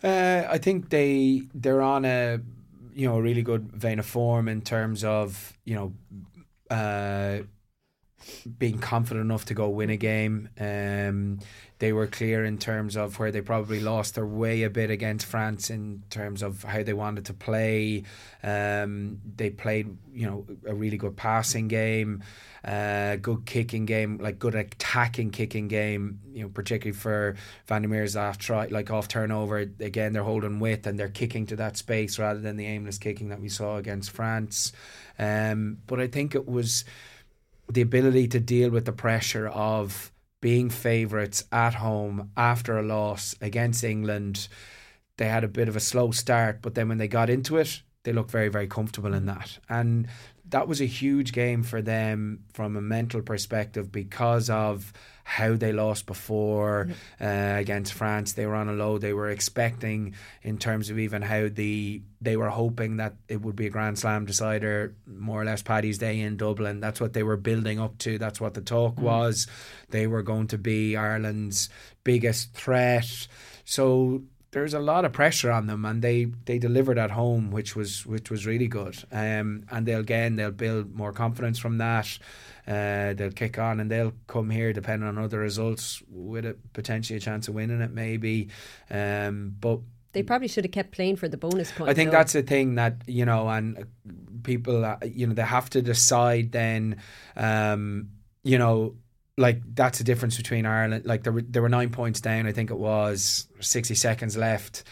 [0.02, 2.40] Uh, I think they they're on a
[2.94, 5.92] you know a really good vein of form in terms of you know
[6.70, 7.38] uh,
[8.58, 10.48] being confident enough to go win a game.
[10.58, 11.38] Um,
[11.78, 15.26] they were clear in terms of where they probably lost their way a bit against
[15.26, 18.04] France in terms of how they wanted to play.
[18.42, 22.22] Um, they played, you know, a really good passing game,
[22.64, 26.20] uh, good kicking game, like good attacking kicking game.
[26.32, 27.34] You know, particularly for
[27.66, 29.58] Van der Merwe's off try, like off turnover.
[29.58, 33.28] Again, they're holding width and they're kicking to that space rather than the aimless kicking
[33.28, 34.72] that we saw against France.
[35.18, 36.84] Um, but I think it was
[37.70, 43.34] the ability to deal with the pressure of being favourites at home after a loss
[43.40, 44.48] against England.
[45.16, 47.80] They had a bit of a slow start, but then when they got into it,
[48.02, 49.58] they looked very, very comfortable in that.
[49.68, 50.06] And
[50.50, 54.92] that was a huge game for them from a mental perspective because of
[55.24, 56.88] how they lost before
[57.20, 58.34] uh, against France.
[58.34, 58.98] They were on a low.
[58.98, 63.56] They were expecting, in terms of even how the they were hoping that it would
[63.56, 66.80] be a Grand Slam decider, more or less Paddy's Day in Dublin.
[66.80, 68.18] That's what they were building up to.
[68.18, 69.46] That's what the talk was.
[69.88, 71.70] They were going to be Ireland's
[72.04, 73.26] biggest threat.
[73.64, 74.22] So
[74.54, 78.06] there's a lot of pressure on them, and they, they delivered at home, which was
[78.06, 78.96] which was really good.
[79.12, 82.18] Um, and they'll again they'll build more confidence from that.
[82.66, 87.18] Uh, they'll kick on and they'll come here depending on other results with a potentially
[87.18, 88.48] a chance of winning it maybe.
[88.90, 89.80] Um, but
[90.12, 91.90] They probably should have kept playing for the bonus point.
[91.90, 92.16] I think though.
[92.18, 93.82] that's the thing that you know, and uh,
[94.44, 96.96] people, uh, you know, they have to decide then,
[97.36, 98.08] um,
[98.44, 98.94] you know,
[99.36, 101.06] like that's the difference between Ireland.
[101.06, 102.46] Like there were there were nine points down.
[102.46, 104.84] I think it was sixty seconds left.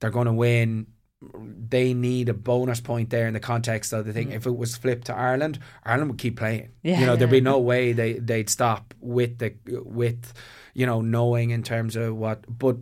[0.00, 0.86] They're going to win.
[1.22, 4.28] They need a bonus point there in the context of the thing.
[4.28, 4.36] Mm.
[4.36, 6.70] If it was flipped to Ireland, Ireland would keep playing.
[6.82, 7.00] Yeah.
[7.00, 10.32] You know, there'd be no way they they'd stop with the with
[10.72, 12.76] you know knowing in terms of what, but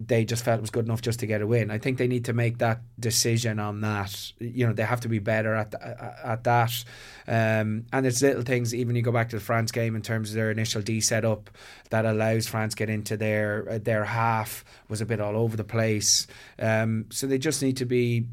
[0.00, 1.70] they just felt it was good enough just to get a win.
[1.70, 4.32] I think they need to make that decision on that.
[4.38, 6.84] You know, they have to be better at at that.
[7.28, 8.74] Um, and it's little things.
[8.74, 11.50] Even you go back to the France game in terms of their initial D setup
[11.90, 16.26] that allows France get into their their half was a bit all over the place.
[16.58, 18.26] Um, so they just need to be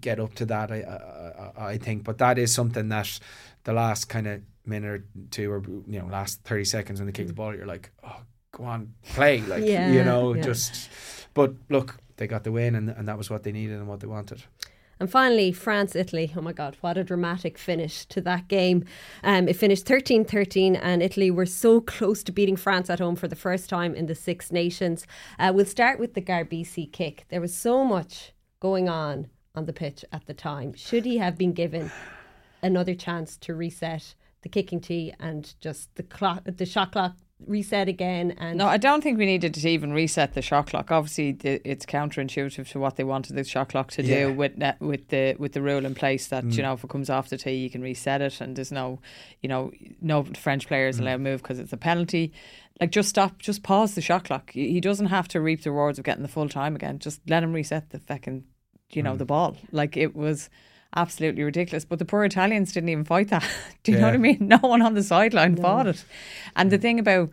[0.00, 0.70] get up to that.
[0.70, 3.18] I, I I think, but that is something that
[3.64, 7.12] the last kind of minute or two, or you know, last thirty seconds when they
[7.12, 8.20] kick the ball, you're like, oh
[8.54, 9.40] go on, play.
[9.40, 10.42] Like Yeah, you know, yeah.
[10.42, 10.90] just.
[11.34, 14.00] But look, they got the win, and and that was what they needed and what
[14.00, 14.42] they wanted.
[15.00, 16.32] And finally, France Italy.
[16.36, 18.84] Oh my God, what a dramatic finish to that game.
[19.24, 23.16] Um, it finished 13 13, and Italy were so close to beating France at home
[23.16, 25.06] for the first time in the Six Nations.
[25.38, 27.24] Uh, we'll start with the Garbisi kick.
[27.28, 30.74] There was so much going on on the pitch at the time.
[30.74, 31.90] Should he have been given
[32.62, 37.88] another chance to reset the kicking tee and just the clock, the shot clock reset
[37.88, 40.90] again and No, I don't think we needed to even reset the shot clock.
[40.90, 44.28] Obviously, the, it's counterintuitive to what they wanted the shot clock to Yeah.
[44.28, 46.56] do with ne- with the with the rule in place that Mm.
[46.56, 49.00] you know if it comes off the tee, you can reset it, and there's no,
[49.42, 51.00] you know, no French players Mm.
[51.02, 52.32] allowed to move because it's a penalty.
[52.80, 54.50] Like, just stop, just pause the shot clock.
[54.52, 56.98] He he doesn't have to reap the rewards of getting the full time again.
[56.98, 58.44] Just let him reset the fucking,
[58.92, 59.04] you Mm.
[59.06, 59.56] know, the ball.
[59.72, 60.48] Like it was.
[60.96, 63.48] Absolutely ridiculous, but the poor Italians didn't even fight that.
[63.82, 64.38] Do you know what I mean?
[64.40, 66.04] No one on the sideline fought it.
[66.54, 66.82] And the mm.
[66.82, 67.30] thing about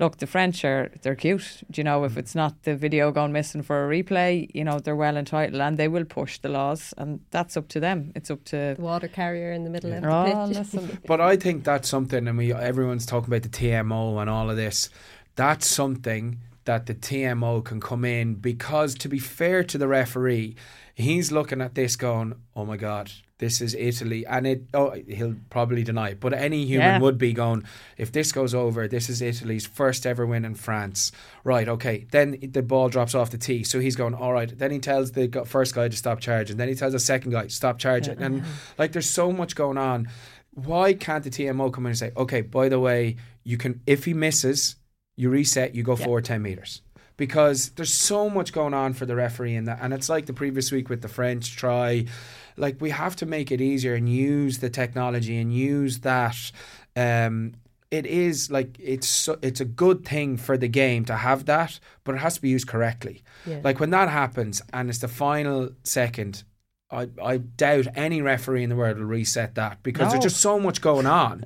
[0.00, 1.62] look, the French are they're cute.
[1.70, 2.18] Do you know if mm.
[2.18, 5.78] it's not the video gone missing for a replay, you know they're well entitled and
[5.78, 8.12] they will push the laws, and that's up to them.
[8.16, 10.98] It's up to the water carrier in the middle of oh, the pitch.
[11.06, 14.56] But I think that's something, and we everyone's talking about the TMO and all of
[14.56, 14.88] this.
[15.36, 20.56] That's something that the TMO can come in because, to be fair to the referee,
[21.00, 24.62] he's looking at this going, "Oh my God, this is Italy," and it.
[24.74, 26.98] Oh, he'll probably deny it, but any human Yeah.
[27.00, 27.64] would be going,
[27.96, 31.12] "If this goes over, this is Italy's first ever win in France."
[31.44, 31.68] Right?
[31.68, 32.06] Okay.
[32.10, 35.12] Then the ball drops off the tee, so he's going, "All right." Then he tells
[35.12, 36.56] the first guy to stop charging.
[36.56, 38.42] Then he tells the second guy stop charging, and
[38.78, 40.08] like there's so much going on
[40.52, 44.04] why can't the TMO come in and say, okay, by the way, you can if
[44.04, 44.76] he misses,
[45.16, 46.82] you reset, you go forward ten meters.
[47.20, 50.32] Because there's so much going on for the referee in that, and it's like the
[50.32, 52.06] previous week with the French try.
[52.56, 56.50] Like we have to make it easier and use the technology and use that.
[56.96, 57.52] Um,
[57.90, 61.78] it is like it's so, it's a good thing for the game to have that,
[62.04, 63.22] but it has to be used correctly.
[63.44, 63.60] Yeah.
[63.62, 66.44] Like when that happens and it's the final second,
[66.90, 70.10] I, I doubt any referee in the world will reset that because No.
[70.12, 71.44] there's just so much going on,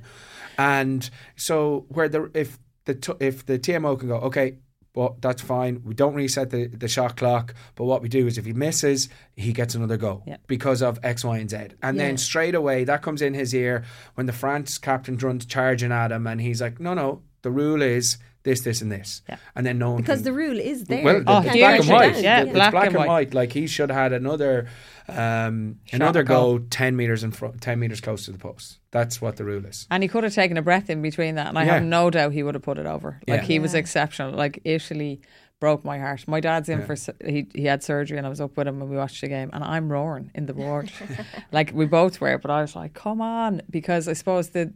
[0.57, 4.59] and so where the if the if the TMO can go okay.
[4.95, 5.81] Well, that's fine.
[5.83, 9.09] We don't reset the, the shot clock, but what we do is if he misses,
[9.35, 10.37] he gets another go Yeah.
[10.47, 11.57] because of X, Y, and Z.
[11.83, 12.03] And Yeah.
[12.05, 13.83] then straight away, that comes in his ear
[14.15, 17.81] when the France captain runs charging at him, and he's like, "No, no, the rule
[17.81, 19.35] is this, this, and this." Yeah.
[19.55, 21.03] And then no one because can- the rule is there.
[21.03, 22.13] well, You the- Oh, it's black and white.
[22.13, 22.23] down.
[22.23, 23.07] Yeah, it's black black, and and white.
[23.09, 23.33] white.
[23.33, 24.67] Like he should have had another,
[25.09, 26.57] um, Shot another call.
[26.59, 28.79] go ten meters in front, ten meters close to the post.
[28.91, 29.87] That's what the rule is.
[29.91, 31.73] and he could have taken a breath in between that, and I Yeah.
[31.75, 33.19] have no doubt he would have put it over.
[33.27, 33.45] Like Yeah.
[33.47, 34.31] he was exceptional.
[34.33, 35.19] Like Italy
[35.61, 36.27] broke my heart.
[36.27, 36.85] My dad's in Yeah.
[36.85, 39.27] for he he had surgery, and I was up with him and we watched the
[39.27, 40.91] game, and I'm roaring in the ward,
[41.51, 42.37] like we both were.
[42.37, 44.73] But I was like, come on, because I suppose the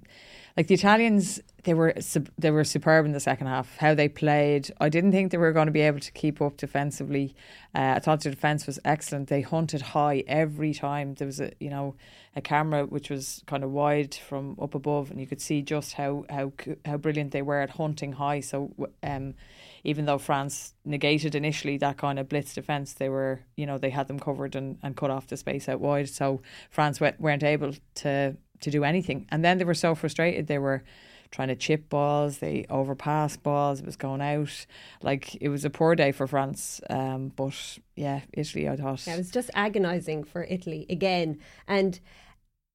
[0.58, 1.94] like the Italians they were
[2.38, 3.78] they were superb in the second half.
[3.78, 6.58] How they played, I didn't think they were going to be able to keep up
[6.58, 7.36] defensively.
[7.76, 9.28] Uh, I thought the defense was excellent.
[9.28, 11.16] They hunted high every time.
[11.16, 11.96] There was a you know
[12.36, 15.94] a camera which was kind of wide from up above, and you could see just
[15.94, 16.54] how how
[16.86, 18.40] how brilliant they were at hunting high.
[18.40, 18.74] So
[19.04, 19.34] um,
[19.84, 23.90] even though France negated initially that kind of blitz defense, they were you know they
[23.90, 26.10] had them covered and, and cut off the space out wide.
[26.10, 30.48] So France we- weren't able to to do anything, and then they were so frustrated.
[30.48, 30.84] They were
[31.32, 33.80] trying to chip balls, they overpass balls.
[33.80, 34.66] It was going out.
[35.02, 36.82] Like it was a poor day for France.
[36.90, 39.06] Um, but yeah, Italy, I thought.
[39.06, 41.40] Yeah, it was just agonising for Italy again.
[41.68, 42.00] And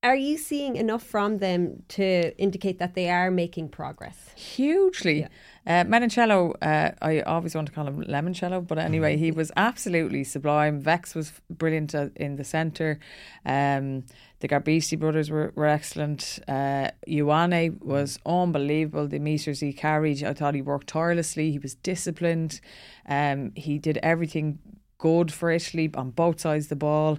[0.05, 4.31] are you seeing enough from them to indicate that they are making progress?
[4.37, 5.21] hugely.
[5.21, 5.29] Yeah.
[5.67, 10.83] Uh, uh, I always want to call him Lemoncello, but anyway, he was absolutely sublime.
[10.83, 13.01] Brex was brilliant uh, in the centre.
[13.47, 14.05] Um,
[14.45, 16.39] the Garbisi brothers were, were excellent.
[16.47, 19.09] Uh, Ioane was unbelievable.
[19.09, 21.51] The meters he carried, I thought he worked tirelessly.
[21.51, 22.61] He was disciplined.
[23.09, 24.59] Um, he did everything
[24.99, 27.19] good for Italy on both sides of the ball.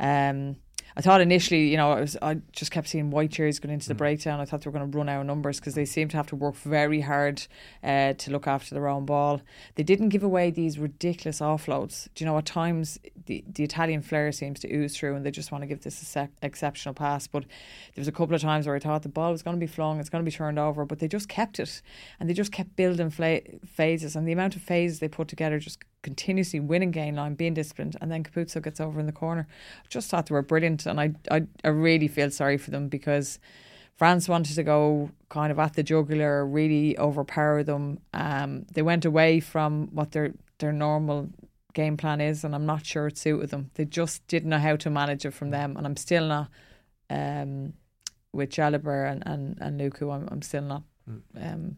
[0.00, 0.56] Um,
[0.96, 3.88] I thought initially, you know, I was I just kept seeing white chairs going into
[3.88, 4.40] the breakdown.
[4.40, 6.26] I thought they were going to run out of numbers because they seem to have
[6.28, 7.46] to work very hard
[7.82, 9.40] uh, to look after their own ball.
[9.76, 12.08] They didn't give away these ridiculous offloads.
[12.14, 15.30] Do you know at times the the Italian flair seems to ooze through, and they
[15.30, 17.26] just want to give this a sec- exceptional pass.
[17.26, 17.44] But
[17.94, 19.66] there was a couple of times where I thought the ball was going to be
[19.66, 21.82] flung, it's going to be turned over, but they just kept it,
[22.18, 25.58] and they just kept building fla- phases, and the amount of phases they put together
[25.58, 29.46] just continuously winning gain line, being disciplined, and then Capuzzo gets over in the corner.
[29.88, 33.38] Just thought they were brilliant, and I, I, I really feel sorry for them because
[33.96, 38.00] France wanted to go kind of at the jugular, really overpower them.
[38.12, 41.30] Um, they went away from what their their normal
[41.74, 43.70] game plan is, and I'm not sure it suited them.
[43.74, 46.48] They just didn't know how to manage it from them, and I'm still not.
[47.10, 47.74] Um,
[48.32, 50.82] with Jalibert and and and Lucu, I'm I'm still not
[51.36, 51.76] um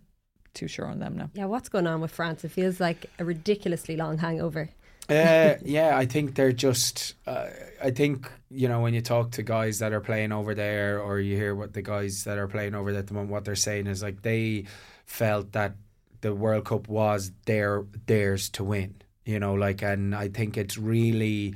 [0.54, 1.30] too sure on them now.
[1.34, 2.44] Yeah, what's going on with France?
[2.44, 4.70] It feels like a ridiculously long hangover.
[5.08, 7.14] uh, yeah, I think they're just.
[7.26, 7.48] Uh,
[7.82, 11.20] I think you know when you talk to guys that are playing over there, or
[11.20, 13.54] you hear what the guys that are playing over there at the moment, what they're
[13.54, 14.64] saying is like they
[15.04, 15.74] felt that
[16.22, 18.94] the World Cup was their theirs to win.
[19.26, 21.54] You know, like, and I think it's really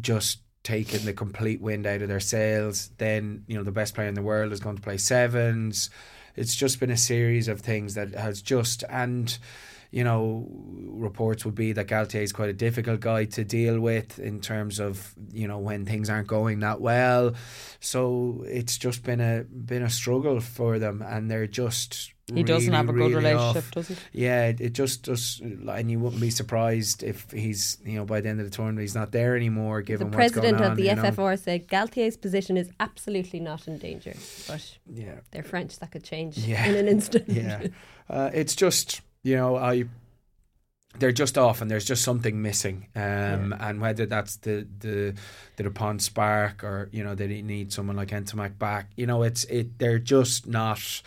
[0.00, 2.90] just taken the complete wind out of their sails.
[2.98, 5.90] Then you know the best player in the world is going to play sevens.
[6.36, 9.38] It's just been a series of things that has just and
[9.92, 14.18] you know, reports would be that Galthié is quite a difficult guy to deal with
[14.18, 17.34] in terms of you know when things aren't going that well.
[17.78, 22.14] So it's just been a been a struggle for them, and they're just.
[22.34, 23.70] He really, doesn't have a good relationship, off.
[23.72, 23.96] does he?
[24.12, 28.20] Yeah, it, it just does, and you wouldn't be surprised if he's, you know, by
[28.20, 29.82] the end of the tournament he's not there anymore.
[29.82, 31.02] given The Given president what's going of on, the you know.
[31.02, 34.14] FFR said Galthié's position is absolutely not in danger,
[34.48, 36.66] but Yeah, they're French, that could change Yeah.
[36.66, 37.24] in an instant.
[37.28, 37.66] yeah.
[38.08, 39.84] Uh, it's just you know I.
[40.98, 42.86] They're just off, and there's just something missing.
[42.94, 45.14] Um, And whether that's the the
[45.56, 49.44] the Dupont spark, or you know they need someone like Ntamack back, you know, it's
[49.44, 49.78] it.
[49.78, 51.00] They're just not.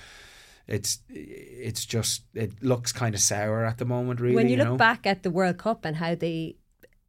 [0.68, 4.20] It's it's just it looks kind of sour at the moment.
[4.20, 4.78] Really, when you, look know?
[4.78, 6.56] back at the World Cup and how they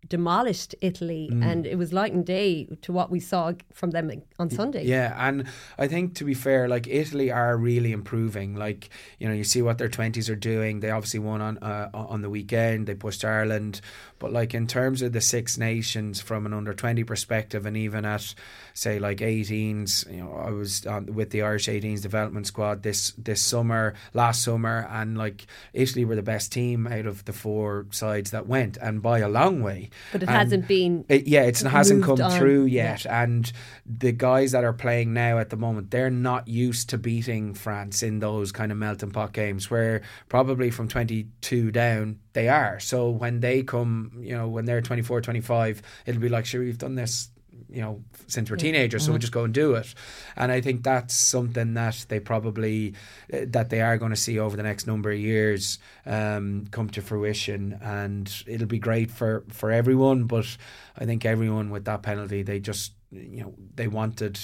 [0.08, 1.44] demolished Italy, Mm.
[1.44, 4.84] and it was light and day to what we saw from them on Sunday.
[4.84, 5.44] Yeah, and
[5.78, 8.54] I think to be fair, like Italy are really improving.
[8.56, 10.80] Like you know, you see what their twenties are doing.
[10.80, 12.86] They obviously won on uh, on the weekend.
[12.86, 13.80] They pushed Ireland,
[14.18, 18.04] but like in terms of the Six Nations from an under twenty perspective, and even
[18.04, 18.34] at
[18.74, 23.12] say like 18s, you know, I was on, with the Irish 18s development squad this
[23.16, 27.86] this summer, last summer, and like Italy were the best team out of the four
[27.90, 29.90] sides that went, and by a long way.
[30.12, 31.04] But it And hasn't been.
[31.08, 32.30] it, yeah, it hasn't come on.
[32.30, 33.50] through yet, and
[33.84, 38.02] the guys that are playing now at the moment, they're not used to beating France
[38.02, 39.70] in those kind of melting pot games.
[39.70, 42.78] Where probably from twenty two down, they are.
[42.80, 46.78] So when they come, you know, when they're 24, 25, it'll be like, sure, we've
[46.78, 47.30] done this.
[47.68, 49.94] You know, since we're teenagers, so we just go and do it,
[50.36, 52.94] and I think that's something that they probably
[53.32, 56.88] uh, that they are going to see over the next number of years um, come
[56.90, 60.24] to fruition, and it'll be great for for everyone.
[60.24, 60.56] But
[60.96, 64.38] I think everyone with that penalty, they just you know they wanted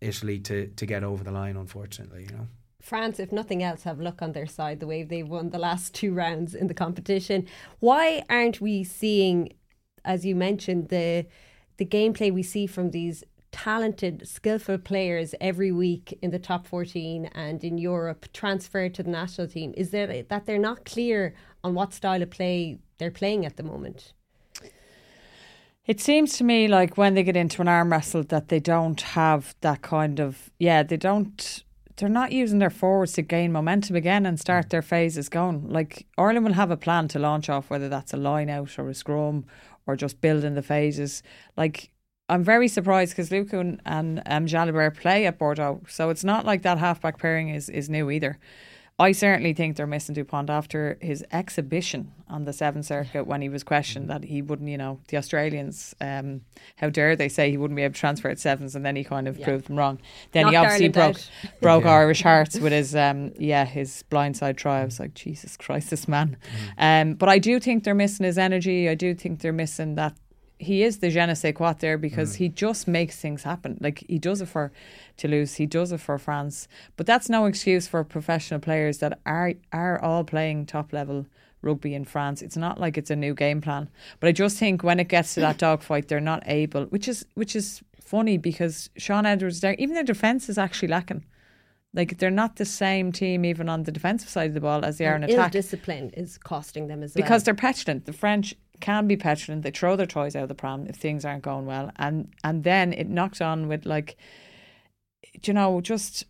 [0.00, 1.56] Italy to to get over the line.
[1.56, 2.48] Unfortunately, you know.
[2.84, 5.94] France, if nothing else, have luck on their side the way they've won the last
[5.94, 7.46] two rounds in the competition.
[7.80, 9.54] Why aren't we seeing,
[10.04, 11.24] as you mentioned, the
[11.76, 17.26] the gameplay we see from these talented, skillful players every week in the top 14
[17.26, 19.72] and in Europe transferred to the national team?
[19.76, 23.62] Is there that they're not clear on what style of play they're playing at the
[23.62, 24.12] moment?
[25.86, 29.00] It seems to me like when they get into an arm wrestle that they don't
[29.00, 31.62] have that kind of yeah, they don't
[31.96, 35.68] they're not using their forwards to gain momentum again and start their phases going.
[35.68, 38.88] Like Ireland will have a plan to launch off, whether that's a line out or
[38.88, 39.44] a scrum
[39.86, 41.22] or just building the phases.
[41.56, 41.90] Like
[42.28, 46.46] I'm very surprised because Lucu and, and um, Jalibert play at Bordeaux, so it's not
[46.46, 48.38] like that halfback pairing is is new either.
[48.96, 53.48] I certainly think they're missing Dupont after his exhibition on the Seven Circuit when he
[53.48, 56.42] was questioned that he wouldn't, you know, the Australians, um,
[56.76, 59.02] how dare they say he wouldn't be able to transfer at sevens, and then he
[59.02, 59.46] kind of Yeah.
[59.46, 60.00] proved them wrong.
[60.30, 61.30] Then he obviously broke out.
[61.60, 61.90] broke Yeah.
[61.90, 64.82] Irish hearts with his, um, yeah, his blindside try.
[64.82, 66.36] I was like, Jesus Christ, this man.
[66.78, 68.88] Um, but I do think they're missing his energy.
[68.88, 70.14] I do think they're missing that
[70.58, 72.36] he is the je ne sais quoi there because mm.
[72.36, 73.78] he just makes things happen.
[73.80, 74.72] Like he does it for
[75.16, 76.68] Toulouse, he does it for France.
[76.96, 81.26] But that's no excuse for professional players that are are all playing top level
[81.62, 82.42] rugby in France.
[82.42, 83.88] It's not like it's a new game plan.
[84.20, 87.26] But I just think when it gets to that dogfight, they're not able, which is
[87.34, 91.24] which is funny because Shaun Edwards there, even their defence is actually lacking.
[91.94, 94.98] Like they're not the same team even on the defensive side of the ball as
[94.98, 97.22] they are in And attack discipline is costing them as well.
[97.22, 98.04] because they're petulant.
[98.04, 99.62] The French can be petulant.
[99.62, 102.64] They throw their toys out of the pram if things aren't going well, and and
[102.64, 104.16] then it knocks on with like,
[105.42, 106.24] you know, just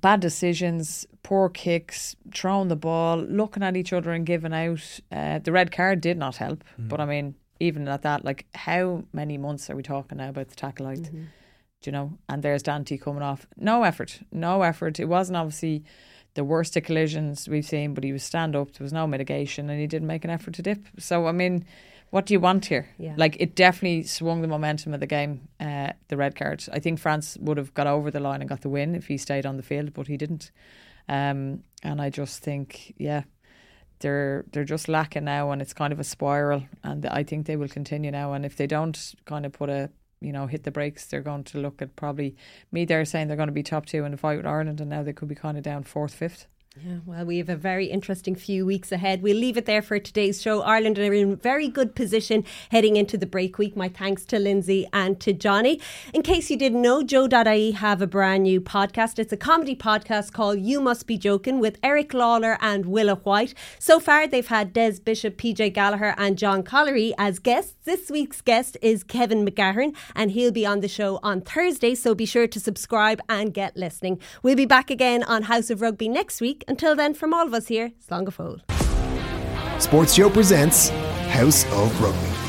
[0.00, 5.00] bad decisions, poor kicks, throwing the ball, looking at each other and giving out.
[5.12, 9.04] Uh, the red card did not help, but I mean, even at that, like, how
[9.12, 10.98] many months are we talking now about the tackle light?
[11.02, 11.24] Mm-hmm.
[11.82, 12.18] Do you know?
[12.28, 13.46] And there's Danty coming off.
[13.56, 14.20] No effort.
[14.32, 14.98] No effort.
[14.98, 15.84] It wasn't obviously
[16.34, 18.72] the worst of collisions we've seen, but he was stand up.
[18.72, 20.86] There was no mitigation, and he didn't make an effort to dip.
[20.98, 21.64] So I mean,
[22.10, 22.88] what do you want here?
[22.98, 23.14] Yeah.
[23.16, 25.48] Like it definitely swung the momentum of the game.
[25.58, 26.64] Uh, the red card.
[26.72, 29.16] I think France would have got over the line and got the win if he
[29.16, 30.50] stayed on the field, but he didn't.
[31.08, 33.22] Um, and I just think, yeah.
[34.00, 36.64] They're they're just lacking now, and it's kind of a spiral.
[36.82, 38.32] And I think they will continue now.
[38.34, 39.88] And if they don't kind of put a
[40.24, 42.34] you know, hit the brakes, they're going to look at probably
[42.72, 42.84] me.
[42.84, 45.02] They're saying they're going to be top two in the fight with Ireland, and now
[45.02, 46.46] they could be kind of down fourth, fifth.
[46.82, 49.22] Yeah, well, we have a very interesting few weeks ahead.
[49.22, 50.62] We'll leave it there for today's show.
[50.62, 53.76] Ireland are in very good position heading into the break week.
[53.76, 55.76] My thanks to Lindsay and to Johne.
[56.12, 59.20] In case you didn't know, Joe.ie have a brand new podcast.
[59.20, 63.54] It's a comedy podcast called You Must Be Joking with Eric Lalor and Willa White.
[63.78, 67.83] So far, they've had Des Bishop, PJ Gallagher, and John Colleary as guests.
[67.84, 71.94] This week's guest is Kevin McGahern, and he'll be on the show on Thursday.
[71.94, 74.20] So be sure to subscribe and get listening.
[74.42, 76.64] We'll be back again on House of Rugby next week.
[76.66, 79.78] Until then, from all of us here, Slán go.
[79.78, 80.88] Sports Show presents
[81.28, 82.43] House of Rugby.